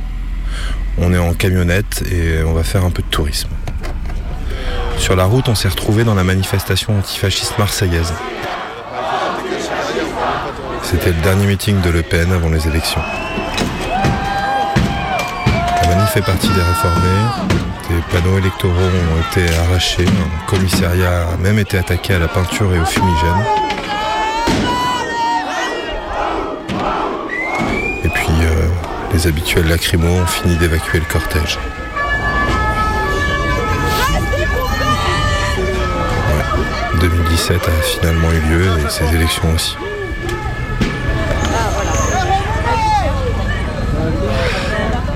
[1.00, 3.50] On est en camionnette et on va faire un peu de tourisme.
[5.00, 8.13] Sur la route, on s'est retrouvé dans la manifestation antifasciste marseillaise.
[10.84, 13.02] C'était le dernier meeting de Le Pen avant les élections.
[15.82, 17.66] La fait partie des réformés.
[17.97, 20.05] Des panneaux électoraux ont été arrachés.
[20.05, 23.43] Un commissariat a même été attaqué à la peinture et au fumigène.
[28.03, 28.67] Et puis, euh,
[29.13, 31.57] les habituels lacrymos ont fini d'évacuer le cortège.
[36.36, 39.75] Ouais, 2017 a finalement eu lieu et ces élections aussi.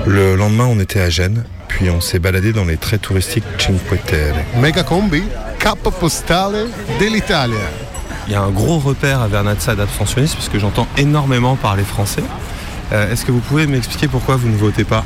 [0.04, 1.44] Le lendemain, on était à Gênes,
[1.76, 4.34] puis on s'est baladé dans les très touristiques Cinque Terre.
[4.60, 5.22] Megacombi,
[5.58, 6.66] capo postale
[6.98, 7.56] dell'Italia.
[8.26, 12.22] Il y a un gros repère à Vernazza d'abstentionniste puisque j'entends énormément parler français.
[12.92, 15.04] Euh, Est-ce que vous pouvez m'expliquer pourquoi vous ne votez pas?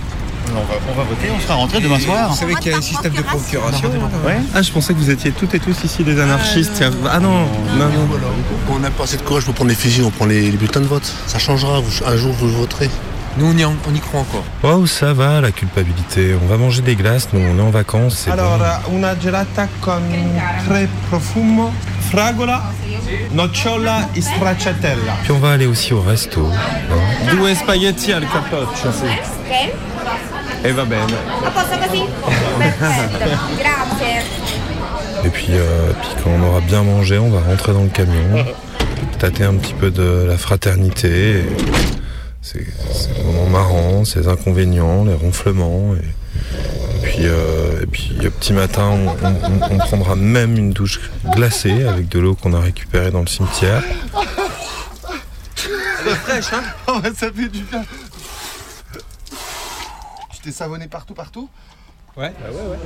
[0.48, 2.30] On va, on va voter, on sera rentré demain soir.
[2.30, 3.88] Vous savez qu'il y a un système de procuration
[4.24, 4.36] Ouais.
[4.54, 6.84] Ah, je pensais que vous étiez toutes et tous ici des anarchistes.
[7.10, 8.08] Ah non, non, non.
[8.70, 10.80] On n'a pas assez de courage pour prendre les fusils, on prend les, les bulletins
[10.80, 11.10] de vote.
[11.26, 12.90] Ça changera, vous- un jour vous voterez.
[13.38, 14.44] Nous, on y, on y croit encore.
[14.62, 16.34] Oh, ça va, la culpabilité.
[16.42, 18.24] On va manger des glaces, nous, on est en vacances.
[18.24, 18.94] c'est bon.
[18.96, 20.00] una gelata con
[20.66, 21.70] tre profumo,
[22.10, 22.62] fragola,
[23.32, 25.12] nocciola e stracciatella.
[25.22, 26.46] Puis on va aller aussi au resto.
[26.50, 27.34] hein.
[27.36, 28.90] Due spaghetti al capoccio.
[30.62, 31.12] E va bene.
[31.52, 32.02] Posso così?
[32.58, 34.24] Perfetto, grazie.
[35.24, 38.44] Et puis, euh, puis quand on aura bien mangé, on va rentrer dans le camion,
[39.18, 41.40] tâter un petit peu de la fraternité.
[41.40, 41.44] et
[42.48, 45.94] C'est c'est des moments marrants, ces inconvénients, les ronflements.
[45.96, 45.98] Et,
[46.96, 50.70] et puis, euh, et puis le petit matin, on, on- on- on prendra même une
[50.72, 51.00] douche
[51.34, 53.82] glacée avec de l'eau qu'on a récupérée dans le cimetière.
[56.04, 56.62] Elle est fraîche, hein?
[56.86, 57.84] Oh, ça fait du bien.
[60.32, 61.48] Tu t'es savonné partout, partout?
[62.16, 62.78] Ouais, ouais,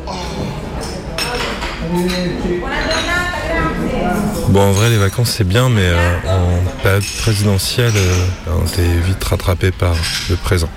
[4.49, 8.83] Bon, en vrai, les vacances, c'est bien, mais euh, en période présidentielle, euh, ben, t'es
[8.83, 9.95] vite rattrapé par
[10.29, 10.69] le présent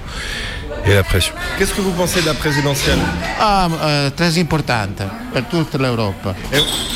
[0.85, 1.33] et la pression.
[1.57, 2.99] Qu'est-ce que vous pensez de la présidentielle?
[3.39, 5.01] Ah, euh, très importante
[5.33, 6.27] per toute l'Europe.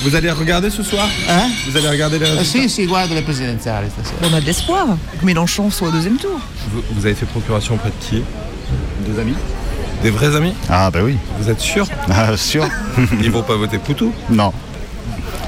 [0.04, 1.08] Vous allez regarder ce soir?
[1.28, 1.50] Hein?
[1.68, 2.46] Vous allez regarder les résultats?
[2.46, 4.28] Sì, sì, guardo le presidenziali stasera.
[4.30, 4.86] On a de l'espoir
[5.20, 6.40] que Mélenchon soit au deuxième tour.
[6.72, 8.24] vous, vous avez fait procuration auprès de qui?
[9.08, 9.34] Des amis?
[10.04, 11.18] Des vrais amis Ah, bah oui.
[11.40, 12.68] Vous êtes sûr Ah, sûr
[13.22, 14.54] Ils vont pas voter Poutou Non.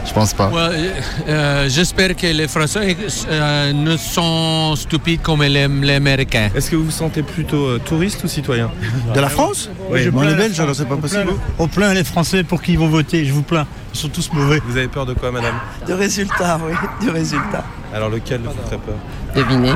[0.10, 0.48] Je pense pas.
[0.48, 0.92] Ouais,
[1.28, 2.98] euh, J'espère que les Français
[3.30, 6.50] euh, ne sont stupides comme les, les Américains.
[6.56, 8.72] Est-ce que vous vous sentez plutôt euh, touriste ou citoyen
[9.14, 10.00] De la France Oui.
[10.04, 11.34] Je les Belges, alors c'est pas On possible.
[11.60, 13.68] On plaint les Français pour qui ils vont voter, je vous plains.
[13.94, 14.60] Ils sont tous mauvais.
[14.66, 17.64] Vous avez peur de quoi, madame Du résultat, oui, du résultat.
[17.94, 18.96] Alors lequel vous ferait peur
[19.36, 19.74] Devinez.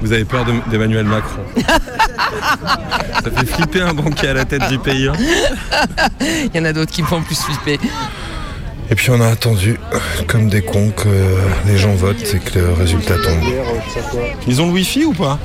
[0.00, 4.78] Vous avez peur de- d'Emmanuel Macron Ça fait flipper un banquier à la tête du
[4.78, 5.08] pays.
[5.08, 5.12] hein.
[6.20, 7.78] Il y en a d'autres qui me font plus flipper.
[8.90, 9.78] Et puis on a attendu,
[10.26, 11.08] comme des cons, que
[11.66, 13.44] les gens votent et que le résultat tombe.
[14.48, 15.38] Ils ont le wifi ou pas?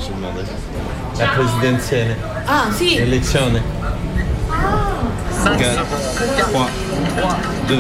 [1.20, 2.16] La présidentielle.
[2.48, 2.96] Ah, si.
[2.98, 3.42] Élection.
[5.44, 6.68] 5 secondes.
[7.18, 7.80] 3, 2, 1,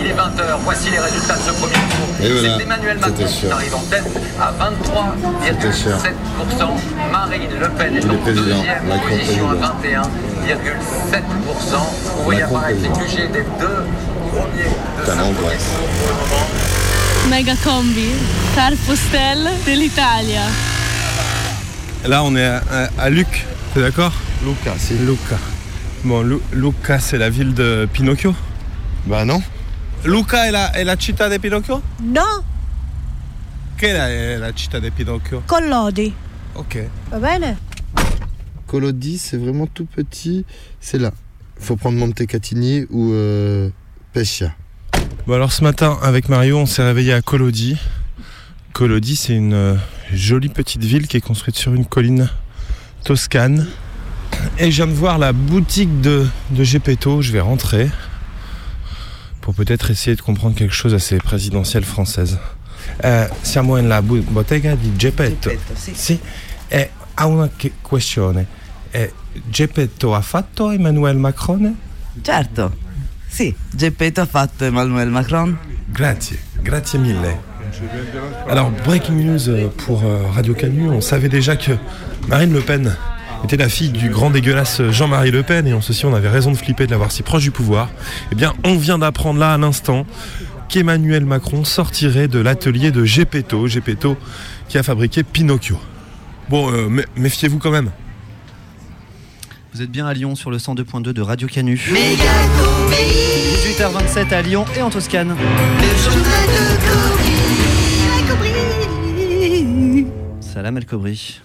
[0.00, 0.58] il est 20h.
[0.64, 2.08] Voici les résultats de ce premier tour.
[2.22, 4.04] Et voilà, C'est Emmanuel Macron qui arrive en tête
[4.40, 6.70] à 23,7%.
[7.12, 10.02] Marine Le Pen est en deuxième position à président.
[10.46, 11.76] 21,7%.
[12.16, 12.88] Vous voyez Macron apparaître les.
[12.88, 13.84] QG des deux
[14.32, 15.68] premiers de ce l'angoisse.
[17.30, 18.10] Mega Combi,
[18.54, 20.42] Carpostel dell'Italia.
[22.06, 24.12] Là on est à, à- à Luc, t'es d'accord?
[24.44, 25.36] Luca, c'est Luca.
[26.04, 28.34] Bon, Lu- Luca c'est la ville de Pinocchio
[29.04, 29.42] Bah non.
[30.02, 31.82] Luca è la, è la città di Pinocchio?
[31.98, 32.44] No,
[33.78, 35.42] Che è la città di Pinocchio?
[35.46, 36.12] Collodi.
[36.54, 36.88] Ok.
[37.10, 37.56] Va bene?
[38.66, 40.44] Colodi, c'est vraiment tout petit.
[40.80, 41.12] C'est là.
[41.60, 43.70] Faut prendre Montecatini ou euh,
[44.12, 44.52] Pescia.
[45.26, 47.78] Bon alors ce matin avec Mario on s'est réveillé à Collodi.
[48.72, 49.74] Collodi c'est une euh,
[50.12, 52.28] jolie petite ville qui est construite sur une colline
[53.04, 53.66] toscane.
[54.58, 57.88] Et je viens de voir la boutique de, de Gepetto, je vais rentrer
[59.48, 62.38] pour peut-être essayer de comprendre quelque chose à ces présidentielles françaises.
[63.02, 65.50] Eh, siamo nella bottega di Geppetto.
[65.74, 66.20] Sì.
[66.68, 67.48] E ha una
[67.80, 68.46] questione.
[68.90, 69.10] Eh,
[69.48, 71.74] Geppetto ha fatto Emmanuel Macron?
[72.20, 72.76] Certo,
[73.26, 75.56] sì, Geppetto ha fatto Emmanuel Macron.
[75.86, 77.40] Grazie, grazie mille.
[78.48, 81.72] Alors, breaking news euh, pour euh, Radio Canu, on savait déjà que
[82.26, 82.94] Marine Le Pen
[83.44, 86.50] était la fille du grand dégueulasse Jean-Marie Le Pen et on ceci on avait raison
[86.52, 87.88] de flipper de l'avoir si proche du pouvoir.
[88.32, 90.06] Eh bien, on vient d'apprendre là à l'instant
[90.68, 94.16] qu'Emmanuel Macron sortirait de l'atelier de Gepetto, Gepetto
[94.68, 95.78] qui a fabriqué Pinocchio.
[96.50, 97.90] Bon, euh, mé- méfiez-vous quand même.
[99.74, 101.76] Vous êtes bien à Lyon sur le 102.2 de Radio Canu.
[101.76, 105.34] 18h27 à Lyon et en Toscane.
[110.40, 111.40] Salam El Kobri.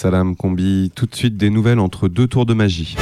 [0.00, 2.96] Salam Combi, tout de suite des nouvelles entre deux tours de magie.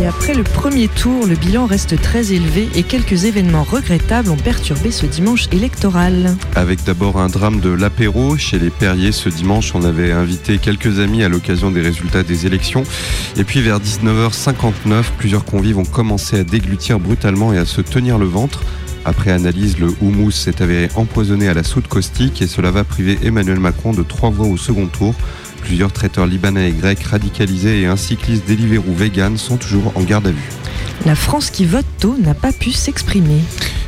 [0.00, 4.36] Et après le premier tour, le bilan reste très élevé et quelques événements regrettables ont
[4.38, 6.34] perturbé ce dimanche électoral.
[6.54, 9.74] Avec d'abord un drame de l'apéro chez les Perriers ce dimanche.
[9.74, 12.84] On avait invité quelques amis à l'occasion des résultats des élections.
[13.36, 18.16] Et puis vers 19h59, plusieurs convives ont commencé à déglutir brutalement et à se tenir
[18.16, 18.62] le ventre.
[19.04, 23.18] Après analyse, le houmous s'est avéré empoisonné à la soude caustique et cela va priver
[23.22, 25.14] Emmanuel Macron de trois voix au second tour.
[25.64, 30.26] Plusieurs traiteurs libanais et grecs radicalisés et un cycliste Deliveroo vegan sont toujours en garde
[30.26, 30.50] à vue.
[31.06, 33.40] La France qui vote tôt n'a pas pu s'exprimer.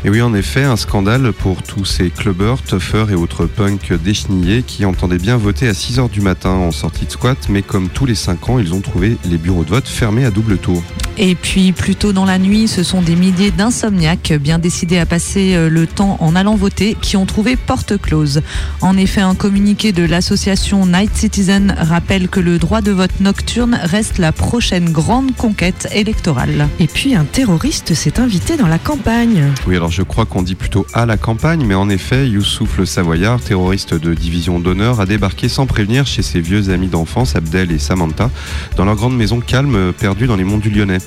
[0.04, 4.62] Et oui, en effet, un scandale pour tous ces clubbers, toughers et autres punks déchenillés
[4.62, 8.06] qui entendaient bien voter à 6h du matin en sortie de squat, mais comme tous
[8.06, 10.82] les 5 ans, ils ont trouvé les bureaux de vote fermés à double tour.
[11.18, 15.06] Et puis, plus tôt dans la nuit, ce sont des milliers d'insomniaques bien décidés à
[15.06, 18.42] passer euh, le temps en allant voter qui ont trouvé porte close.
[18.82, 23.80] En effet, un communiqué de l'association Night Citizen rappelle que le droit de vote nocturne
[23.82, 26.68] reste la prochaine grande conquête électorale.
[26.80, 29.52] Et puis un terroriste s'est invité dans la campagne.
[29.66, 32.86] Oui, alors je crois qu'on dit plutôt à la campagne, mais en effet, Youssouf le
[32.86, 37.70] Savoyard, terroriste de division d'honneur, a débarqué sans prévenir chez ses vieux amis d'enfance, Abdel
[37.70, 38.30] et Samantha,
[38.78, 41.00] dans leur grande maison calme perdue dans les monts du Lyonnais.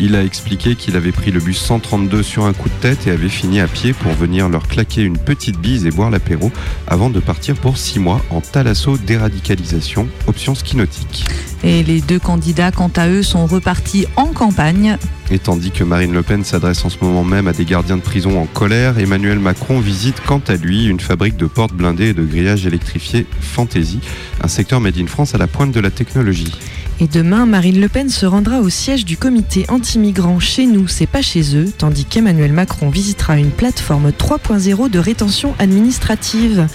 [0.00, 3.12] Il a expliqué qu'il avait pris le bus 132 sur un coup de tête et
[3.12, 6.50] avait fini à pied pour venir leur claquer une petite bise et boire l'apéro
[6.88, 11.26] avant de partir pour six mois en thalasso déradicalisation, option ski nautique.
[11.62, 14.98] Et les deux candidats, quant à eux, sont repartis en campagne.
[15.30, 18.02] Et tandis que Marine Le Pen s'adresse en ce moment même à des gardiens de
[18.02, 22.14] prison en colère, Emmanuel Macron visite quant à lui une fabrique de portes blindées et
[22.14, 24.00] de grillages électrifiés Fantasy,
[24.42, 26.52] un secteur made in France à la pointe de la technologie.
[27.00, 31.06] Et demain, Marine Le Pen se rendra au siège du comité anti-migrants chez nous, c'est
[31.06, 36.68] pas chez eux, tandis qu'Emmanuel Macron visitera une plateforme 3.0 de rétention administrative.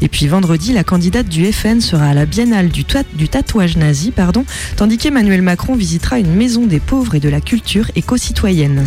[0.00, 4.10] Et puis vendredi, la candidate du FN sera à la biennale du, du tatouage nazi,
[4.10, 4.44] pardon,
[4.74, 8.84] tandis qu'Emmanuel Macron visitera une maison des pauvres et de la culture éco-citoyenne.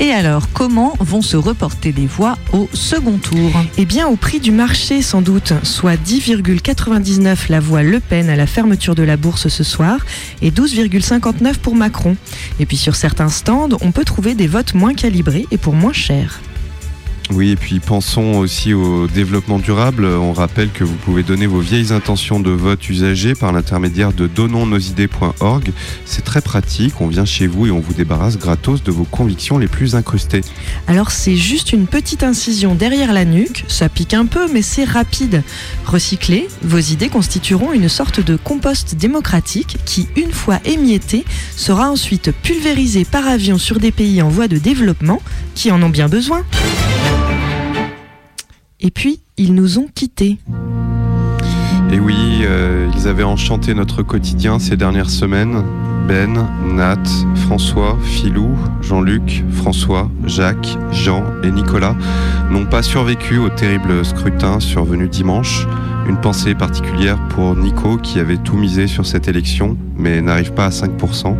[0.00, 4.40] Et alors, comment vont se reporter les voix au second tour Eh bien, au prix
[4.40, 9.16] du marché sans doute, soit 10,99 la voix Le Pen à la fermeture de la
[9.16, 10.04] bourse ce soir
[10.42, 12.16] et 12,59 pour Macron.
[12.58, 15.92] Et puis sur certains stands, on peut trouver des votes moins calibrés et pour moins
[15.92, 16.40] cher.
[17.30, 20.04] Oui, et puis pensons aussi au développement durable.
[20.04, 24.26] On rappelle que vous pouvez donner vos vieilles intentions de vote usagées par l'intermédiaire de
[24.26, 25.72] donnonsnosidées.org.
[26.04, 29.56] C'est très pratique, on vient chez vous et on vous débarrasse gratos de vos convictions
[29.56, 30.42] les plus incrustées.
[30.86, 34.84] Alors c'est juste une petite incision derrière la nuque, ça pique un peu mais c'est
[34.84, 35.42] rapide.
[35.86, 41.24] Recyclées, vos idées constitueront une sorte de compost démocratique qui, une fois émietté,
[41.56, 45.22] sera ensuite pulvérisé par avion sur des pays en voie de développement
[45.54, 46.44] qui en ont bien besoin.
[48.86, 50.36] Et puis, ils nous ont quittés.
[51.90, 55.64] Et oui, euh, ils avaient enchanté notre quotidien ces dernières semaines.
[56.06, 57.02] Ben, Nat,
[57.34, 58.50] François, Philou,
[58.82, 61.96] Jean-Luc, François, Jacques, Jean et Nicolas
[62.50, 65.66] n'ont pas survécu au terrible scrutin survenu dimanche.
[66.06, 70.66] Une pensée particulière pour Nico qui avait tout misé sur cette élection mais n'arrive pas
[70.66, 71.34] à 5%.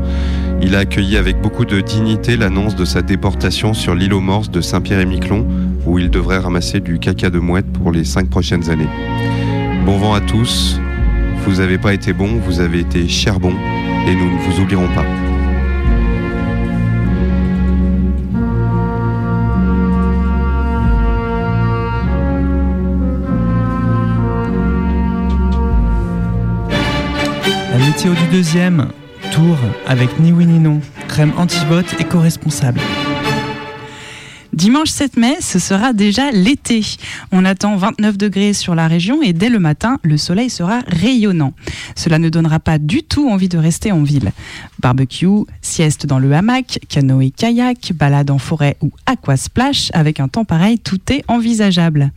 [0.62, 4.50] Il a accueilli avec beaucoup de dignité l'annonce de sa déportation sur l'île aux Morses
[4.50, 5.46] de Saint-Pierre-et-Miquelon
[5.86, 8.88] où il devrait ramasser du caca de mouette pour les cinq prochaines années.
[9.84, 10.80] Bon vent à tous.
[11.44, 13.52] Vous n'avez pas été bon, vous avez été cher bon
[14.06, 15.04] et nous ne vous oublierons pas.
[27.72, 28.88] La météo du deuxième
[29.32, 32.80] tour avec ni oui ni non, crème anti-vote éco-responsable.
[34.54, 36.80] Dimanche 7 mai, ce sera déjà l'été.
[37.32, 41.54] On attend 29 degrés sur la région et dès le matin, le soleil sera rayonnant.
[41.96, 44.30] Cela ne donnera pas du tout envie de rester en ville.
[44.78, 50.78] Barbecue, sieste dans le hamac, canoë-kayak, balade en forêt ou aquasplash, avec un temps pareil,
[50.78, 52.12] tout est envisageable.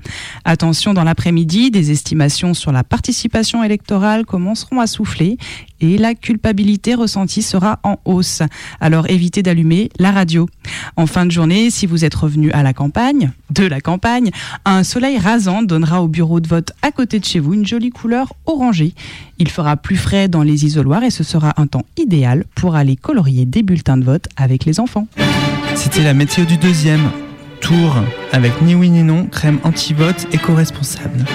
[0.45, 5.39] Attention dans l'après-midi, des estimations sur la participation électorale commenceront à souffler
[5.80, 8.41] et la culpabilité ressentie sera en hausse.
[8.80, 10.47] Alors évitez d'allumer la radio.
[10.95, 14.31] En fin de journée, si vous êtes revenu à la campagne, de la campagne,
[14.65, 17.89] un soleil rasant donnera au bureau de vote à côté de chez vous une jolie
[17.89, 18.93] couleur orangée.
[19.39, 22.95] Il fera plus frais dans les isoloirs et ce sera un temps idéal pour aller
[22.95, 25.07] colorier des bulletins de vote avec les enfants.
[25.75, 27.09] C'était la météo du deuxième
[27.61, 27.95] tour
[28.31, 31.25] avec ni oui ni non, crème anti-vote éco-responsable.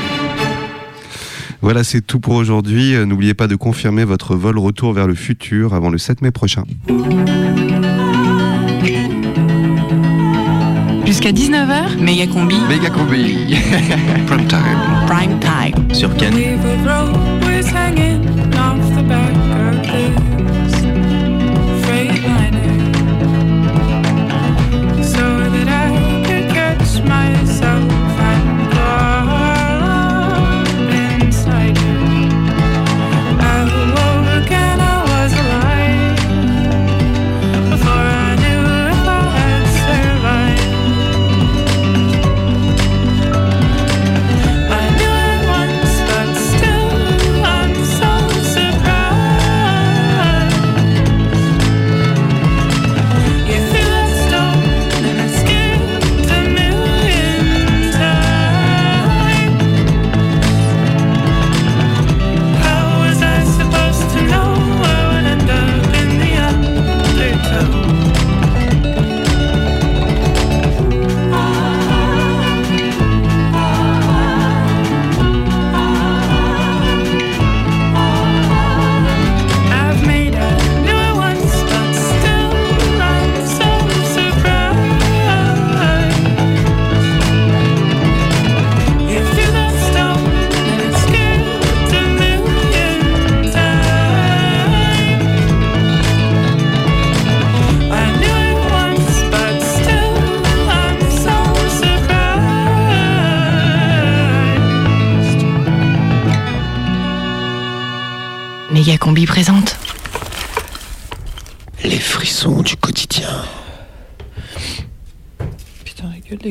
[1.62, 2.96] Voilà, c'est tout pour aujourd'hui.
[2.96, 6.32] Euh, N'oubliez pas de confirmer votre vol retour vers le futur avant le 7 mai
[6.32, 6.64] prochain.
[11.22, 12.56] Jusqu'à 19h, méga combi.
[12.68, 13.54] Méga combi.
[14.26, 15.06] Prime time.
[15.06, 15.94] Prime time.
[15.94, 16.58] Sur Cannes.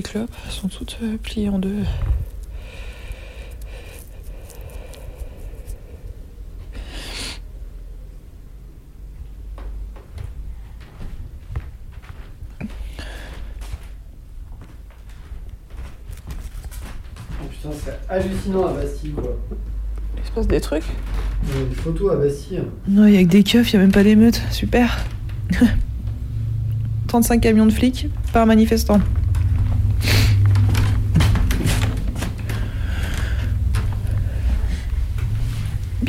[0.02, 1.84] Des clopes sont toutes euh, pliées en deux.
[17.52, 19.38] Putain, c'est hallucinant à Bastille, quoi.
[20.18, 20.84] Il se passe des trucs
[21.44, 22.64] Il y a des photos à Bastille.
[22.88, 24.42] Non, il y a que des keufs, il y a même pas d'émeute.
[24.50, 25.06] Super.
[27.08, 29.00] 35 camions de flics par manifestant.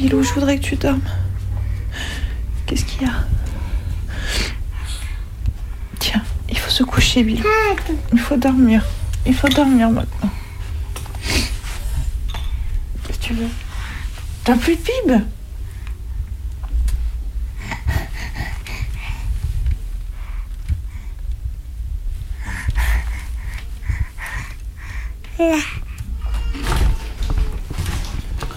[0.03, 1.01] Bilou, je voudrais que tu dormes.
[2.67, 3.25] Qu'est-ce qu'il y a?
[6.01, 7.45] Tiens, il faut se coucher, Bilou.
[8.13, 8.85] Il faut dormir.
[9.25, 10.31] Il faut dormir maintenant.
[13.07, 13.49] Qu'est-ce que tu veux?
[14.43, 15.23] T'as plus de pib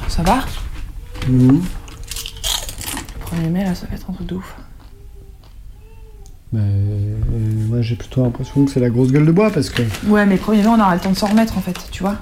[0.08, 0.46] Ça va?
[1.28, 1.62] Mhm.
[3.32, 4.56] 1er mai, là, ça va être un truc de ouf.
[6.54, 7.18] Mais euh,
[7.68, 10.36] moi j'ai plutôt l'impression que c'est la grosse gueule de bois parce que Ouais, mais
[10.38, 12.16] 1er mai, on aura le temps de s'en remettre, en fait, tu vois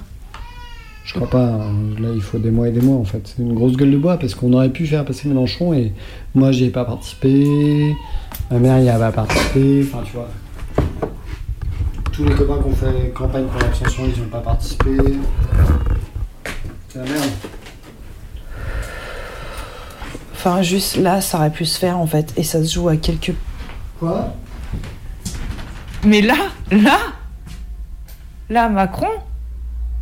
[1.05, 1.45] je crois pas.
[1.45, 1.73] hein.
[1.99, 3.21] Là il faut des mois et des mois en fait.
[3.35, 5.91] C'est une grosse gueule de bois parce qu'on aurait pu faire passer Mélenchon et
[6.33, 7.93] moi j'y ai pas participé.
[8.49, 9.83] Ma mère y a pas participé.
[9.85, 10.29] Enfin tu vois.
[12.13, 14.91] Tous les copains qui ont fait campagne pour l'abstention ils y ont pas participé.
[16.87, 17.29] C'est la merde.
[20.45, 22.97] Enfin, juste là, ça aurait pu se faire, en fait, et ça se joue à
[22.97, 23.33] quelques...
[23.97, 24.33] Quoi?
[26.03, 26.35] Mais là,
[26.69, 26.97] là
[28.49, 29.07] Là, Macron,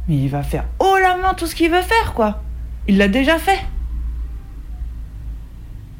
[0.07, 2.41] mais il va faire haut la main tout ce qu'il veut faire, quoi.
[2.87, 3.59] Il l'a déjà fait.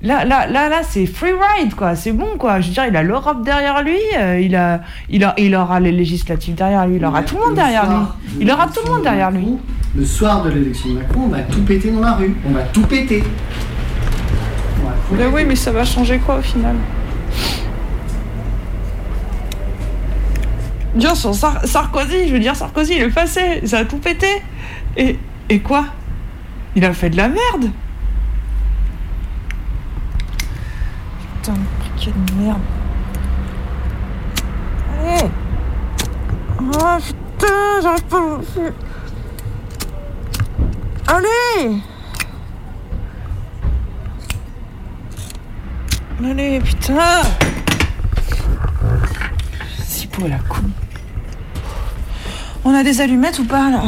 [0.01, 1.95] Là, là, là, là, c'est free ride, quoi.
[1.95, 2.61] C'est bon, quoi.
[2.61, 4.81] Je veux dire, il a l'Europe derrière lui, euh, il, a,
[5.11, 8.07] il, a, il aura les législatives derrière lui, il aura tout le monde derrière lui.
[8.39, 9.59] Il aura tout le monde derrière lui.
[9.95, 12.35] Le soir de l'élection de Macron, on va tout péter dans la rue.
[12.49, 13.23] On va tout péter.
[15.11, 16.75] Mais oui, mais ça va changer quoi au final
[20.95, 24.41] Bien Sar- Sarkozy, je veux dire, Sarkozy, il est passé, ça a tout pété.
[24.97, 25.17] Et,
[25.49, 25.85] et quoi?
[26.75, 27.71] Il a fait de la merde
[31.41, 32.59] Putain, de merde.
[35.01, 35.29] Allez
[36.59, 38.39] Oh putain, j'arrive pas.
[41.07, 41.81] Allez
[46.23, 47.21] Allez, putain
[49.83, 50.61] Si pour la con.
[52.63, 53.81] On a des allumettes ou pas là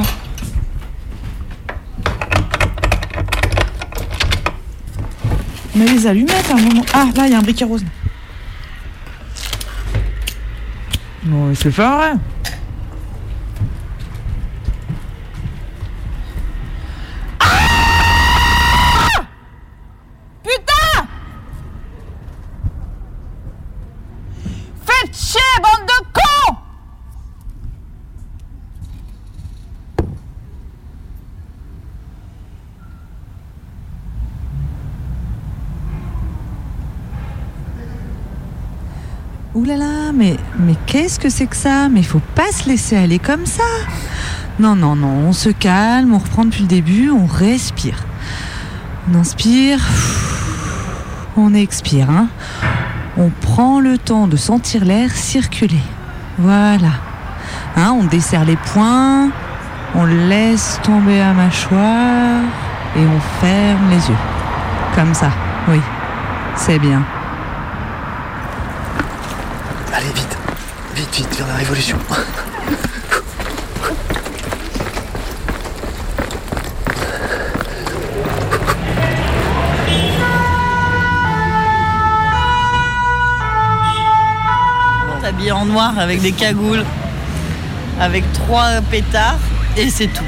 [5.76, 6.86] On a des allumettes à un moment.
[6.94, 7.84] Ah, là, il y a un briquet rose.
[11.26, 12.14] Non, c'est pas vrai.
[17.40, 19.26] Ah
[20.44, 21.08] Putain
[24.86, 26.58] Faites chier, bande de cons
[39.56, 40.12] Ouh là là,
[40.64, 41.90] mais, qu'est-ce que c'est que ça?
[41.90, 43.64] Mais il faut pas se laisser aller comme ça.
[44.60, 48.06] Non, non, non, on se calme, on reprend depuis le début, on respire.
[49.12, 49.80] On inspire,
[51.36, 52.10] on expire.
[52.10, 52.28] Hein.
[53.18, 55.82] On prend le temps de sentir l'air circuler.
[56.38, 56.92] Voilà.
[57.76, 59.30] Hein, on desserre les poings,
[59.96, 62.44] on laisse tomber la mâchoire
[62.96, 64.18] et on ferme les yeux.
[64.96, 65.32] Comme ça,
[65.68, 65.80] oui.
[66.56, 67.04] C'est bien.
[69.92, 70.38] Allez, vite.
[71.14, 71.98] Vite, vers la révolution.
[85.24, 86.84] habillé en noir avec des cagoules,
[88.00, 89.40] avec trois pétards,
[89.78, 90.24] et c'est tout.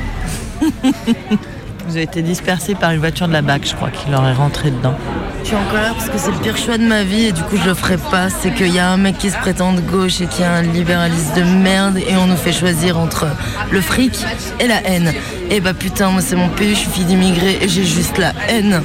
[1.88, 4.33] Vous avez été dispersé par une voiture de la BAC, je crois, qui leur est
[4.33, 4.95] rentré dedans.
[5.41, 7.43] Je suis en colère parce que c'est le pire choix de ma vie et du
[7.43, 8.31] coup je le ferai pas.
[8.31, 10.63] C'est qu'il y a un mec qui se prétend de gauche et qui est un
[10.63, 13.27] libéraliste de merde et on nous fait choisir entre
[13.69, 14.17] le fric
[14.59, 15.13] et la haine.
[15.51, 18.33] Et bah putain, moi c'est mon pays, je suis fille d'immigré et j'ai juste la
[18.49, 18.81] haine.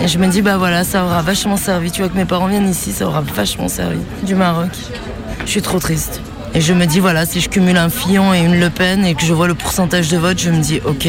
[0.00, 1.90] Et je me dis bah voilà, ça aura vachement servi.
[1.90, 3.98] Tu vois que mes parents viennent ici, ça aura vachement servi.
[4.22, 4.70] Du Maroc.
[5.44, 6.20] Je suis trop triste.
[6.54, 9.14] Et je me dis voilà, si je cumule un Fillon et une Le Pen et
[9.14, 11.08] que je vois le pourcentage de vote, je me dis ok.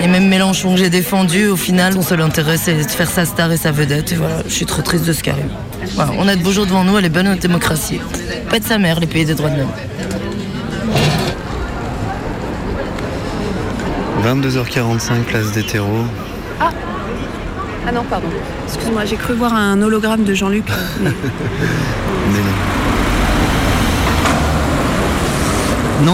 [0.00, 3.24] Et même Mélenchon que j'ai défendu, au final, son seul intérêt c'est de faire sa
[3.24, 4.12] star et sa vedette.
[4.12, 5.48] Et voilà, je suis trop triste de ce arrive.
[5.94, 8.00] Voilà, on a de beaux jours devant nous, elle est bonne notre démocratie.
[8.50, 9.70] Pète sa mère, les pays des droits de l'homme.
[14.24, 16.04] 22h45, place des terreaux.
[16.60, 16.70] Ah
[17.86, 18.28] Ah non, pardon.
[18.66, 20.64] Excuse-moi, j'ai cru voir un hologramme de Jean-Luc.
[21.02, 22.38] mais- Non,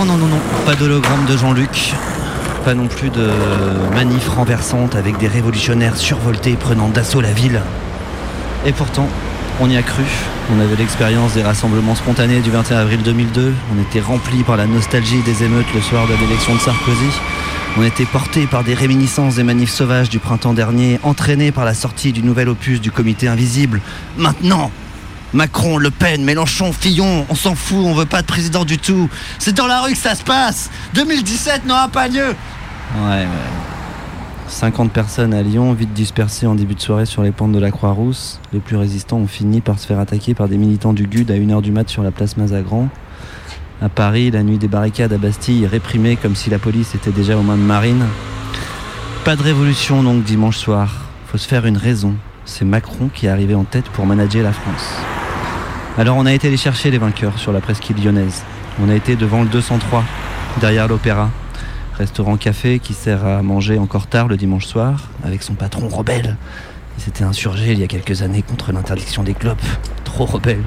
[0.04, 1.94] non, non, non, pas d'hologramme de Jean-Luc.
[2.64, 3.30] Pas non plus de
[3.94, 7.60] manif renversante avec des révolutionnaires survoltés prenant d'assaut la ville.
[8.66, 9.08] Et pourtant,
[9.60, 10.04] on y a cru.
[10.54, 13.54] On avait l'expérience des rassemblements spontanés du 21 avril 2002.
[13.74, 17.10] On était remplis par la nostalgie des émeutes le soir de l'élection de Sarkozy.
[17.78, 21.74] On était portés par des réminiscences des manifs sauvages du printemps dernier, entraînés par la
[21.74, 23.80] sortie du nouvel opus du comité invisible.
[24.18, 24.70] Maintenant,
[25.34, 29.10] Macron, Le Pen, Mélenchon, Fillon, on s'en fout, on veut pas de président du tout.
[29.38, 30.70] C'est dans la rue que ça se passe.
[30.94, 32.34] 2017 n'aura pas lieu.
[32.96, 33.26] Ouais, ouais.
[34.48, 37.70] 50 personnes à Lyon, vite dispersées en début de soirée sur les pentes de la
[37.70, 38.40] Croix-Rousse.
[38.52, 41.34] Les plus résistants ont fini par se faire attaquer par des militants du GUD à
[41.34, 42.88] 1h du mat sur la place Mazagran.
[43.82, 47.36] À Paris, la nuit des barricades à Bastille réprimée comme si la police était déjà
[47.36, 48.06] aux mains de Marine.
[49.24, 50.90] Pas de révolution donc dimanche soir.
[51.26, 52.14] Faut se faire une raison.
[52.44, 55.17] C'est Macron qui est arrivé en tête pour manager la France.
[55.98, 58.44] Alors on a été les chercher les vainqueurs sur la presqu'île lyonnaise.
[58.80, 60.04] On a été devant le 203,
[60.60, 61.28] derrière l'opéra.
[61.94, 66.36] Restaurant café qui sert à manger encore tard le dimanche soir avec son patron rebelle.
[66.96, 69.60] Il s'était insurgé il y a quelques années contre l'interdiction des clopes.
[70.04, 70.62] Trop rebelle.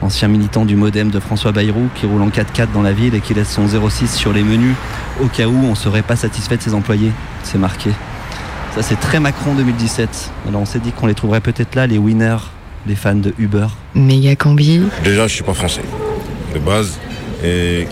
[0.00, 3.20] Ancien militant du modem de François Bayrou qui roule en 4x4 dans la ville et
[3.20, 4.74] qui laisse son 06 sur les menus
[5.22, 7.12] au cas où on serait pas satisfait de ses employés.
[7.42, 7.90] C'est marqué.
[8.74, 10.30] Ça c'est très Macron 2017.
[10.48, 12.38] Alors on s'est dit qu'on les trouverait peut-être là les winners,
[12.86, 13.66] les fans de Uber.
[13.94, 14.80] Méga combi.
[15.04, 15.82] Déjà, je suis pas français,
[16.54, 16.98] de base.
[17.44, 17.86] Et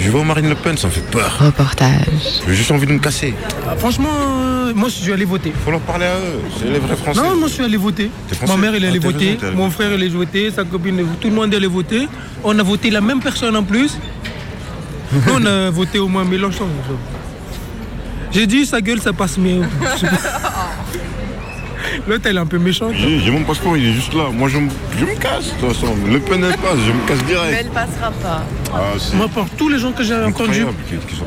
[0.00, 1.38] je vois Marine Le Pen, ça me fait peur.
[1.38, 2.42] Reportage.
[2.46, 3.34] J'ai juste envie de me casser.
[3.68, 5.52] Ah, franchement, euh, moi je suis allé voter.
[5.64, 7.20] Faut leur parler à eux, c'est les vrais Français.
[7.20, 8.10] Non, moi je suis allé voter.
[8.46, 11.28] Ma mère elle est allée voter, raison, mon frère il est voté, sa copine, tout
[11.28, 12.08] le monde est allé voter.
[12.44, 13.98] On a voté la même personne en plus.
[15.12, 16.66] Nous, on a voté au moins Mélenchon.
[18.32, 19.62] J'ai dit sa gueule ça passe mieux.
[22.06, 22.92] L'autre elle est un peu méchante.
[22.96, 24.24] J'ai mon passeport, il est juste là.
[24.32, 24.68] Moi, je me,
[24.98, 25.94] je me casse, de toute façon.
[26.10, 27.70] Le Pen, elle passe, je me casse direct.
[27.72, 28.42] passera pas.
[28.74, 28.78] Ah,
[29.14, 30.64] Moi par tous les gens que j'ai entendus,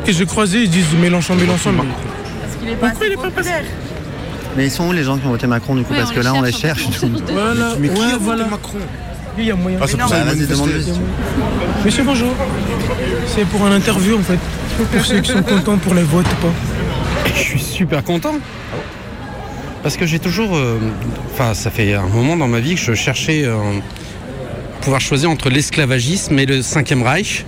[0.05, 1.72] que j'ai croisés, ils disent Mélenchon, Mélenchon.
[1.72, 1.80] mais-
[2.41, 3.49] Parce qu'il est pas Pourquoi il est pas passé
[4.57, 5.93] Mais ils sont où les gens qui ont voté Macron du coup?
[5.93, 6.86] Oui, Parce que là on les cherche.
[7.32, 8.45] Voilà, Mais qui ouais, a voté voilà.
[8.45, 8.78] Macron?
[9.38, 9.78] Il y a moyen.
[9.82, 10.93] Ah, c'est pour ça Bah, vas-y.
[11.86, 12.34] Monsieur, bonjour.
[13.28, 14.38] C'est pour un interview en fait.
[14.91, 16.53] Pour ceux qui sont contents pour les votes ou pas.
[17.34, 18.36] Je suis super content.
[19.84, 20.56] Parce que j'ai toujours.
[20.56, 20.78] euh,
[21.34, 23.58] Enfin, ça fait un moment dans ma vie que je cherchais euh,
[24.82, 27.46] pouvoir choisir entre l'esclavagisme et le Cinquième Reich.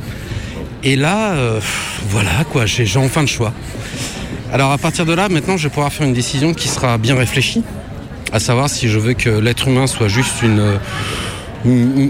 [0.83, 1.59] Et là, euh,
[2.09, 3.53] voilà quoi, j'ai enfin le choix.
[4.51, 7.15] Alors à partir de là, maintenant, je vais pouvoir faire une décision qui sera bien
[7.15, 7.63] réfléchie.
[8.31, 10.79] À savoir si je veux que l'être humain soit juste une.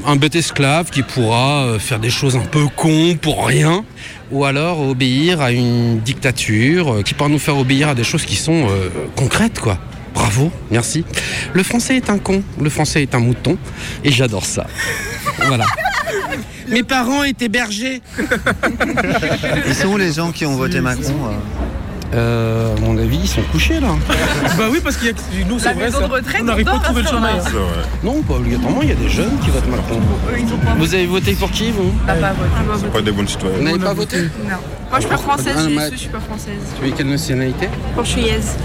[0.05, 3.83] un bête esclave qui pourra faire des choses un peu cons pour rien,
[4.31, 8.35] ou alors obéir à une dictature qui pourra nous faire obéir à des choses qui
[8.37, 8.67] sont
[9.15, 9.77] concrètes, quoi.
[10.13, 11.05] Bravo, merci.
[11.53, 13.57] Le français est un con, le français est un mouton,
[14.03, 14.67] et j'adore ça.
[15.47, 15.65] Voilà.
[16.69, 18.01] Mes parents étaient bergers.
[19.67, 21.31] Ils sont où les gens qui ont voté Macron euh
[22.15, 23.87] Euh, à mon avis, ils sont couchés là.
[24.55, 25.13] Bah oui, parce qu'il y a
[25.49, 25.99] nous, c'est La vrai ça.
[25.99, 27.29] de retraite, On n'arrive pas à trouver le chemin.
[28.03, 29.99] Non, pas obligatoirement, il y a des jeunes qui votent Macron.
[30.77, 32.79] Vous avez voté pour qui, vous pas voté.
[32.81, 33.57] C'est pas des bonnes citoyens.
[33.57, 34.29] Vous n'avez pas voté Non.
[34.91, 36.59] Moi, je suis pas française, Ah, je ma- suis- je suis pas française.
[36.79, 37.67] Tu es quelle nationalité?
[37.95, 38.55] Portugaise.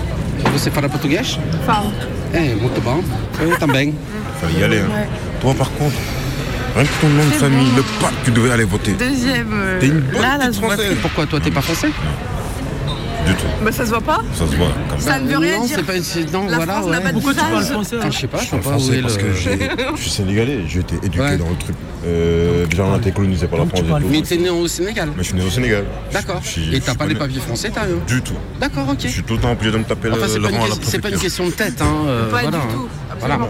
[0.52, 1.92] Você fala português Falo.
[2.34, 3.02] Eh, muito bom.
[3.40, 3.94] Eu também.
[4.40, 4.78] Fallait y aller.
[4.80, 4.88] hein.
[4.90, 5.08] Ouais.
[5.40, 5.94] Toi, par contre,
[6.74, 7.76] rien que ton nom de C'est famille, bon.
[7.76, 8.92] le pape, tu devais aller voter.
[8.92, 9.48] Deuxième.
[9.52, 10.74] euh, T'es une bonne là, là, petite je vois.
[10.74, 10.96] française.
[11.00, 11.90] Pourquoi toi, t'es pas français?
[13.26, 13.46] Du tout.
[13.62, 15.00] Bah, ça se voit pas Ça se voit quand même.
[15.00, 15.76] Ça ne veut rien non, dire.
[15.78, 17.50] c'est pas c'est- non, La voilà, France n'a pas de Pourquoi tu visage.
[17.52, 19.22] parles français Ah, je sais pas, je Je sais pas où français est parce le.
[19.22, 21.36] que je suis sénégalais, j'ai été éduqué Ouais.
[21.36, 21.76] dans le truc.
[22.06, 23.82] Euh, déjà, on a été colonisé par la France.
[24.10, 25.08] Mais t'es né au Sénégal.
[25.16, 25.84] Mais je suis né au Sénégal.
[26.12, 26.40] D'accord.
[26.72, 28.34] Et t'as pas les papiers français, t'as rien Du tout.
[28.60, 28.96] D'accord, ok.
[29.00, 30.56] Je suis tout le temps obligé de me taper Enfin, le, c'est le pas, une
[30.56, 31.86] rang à la question- c'est pas une question de tête, hein.
[32.06, 32.88] euh, Pas du voilà, tout,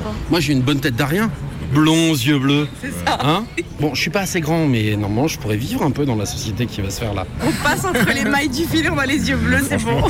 [0.09, 0.12] hein.
[0.31, 1.31] Moi, j'ai une bonne tête d'arien.
[1.73, 2.69] Blonds, yeux bleus.
[2.81, 3.19] C'est ça.
[3.23, 3.45] Hein
[3.81, 6.27] bon, je suis pas assez grand, mais normalement, je pourrais vivre un peu dans la
[6.27, 7.27] société qui va se faire là.
[7.47, 10.03] On passe entre les mailles du fil, on a les yeux bleus, c'est bon.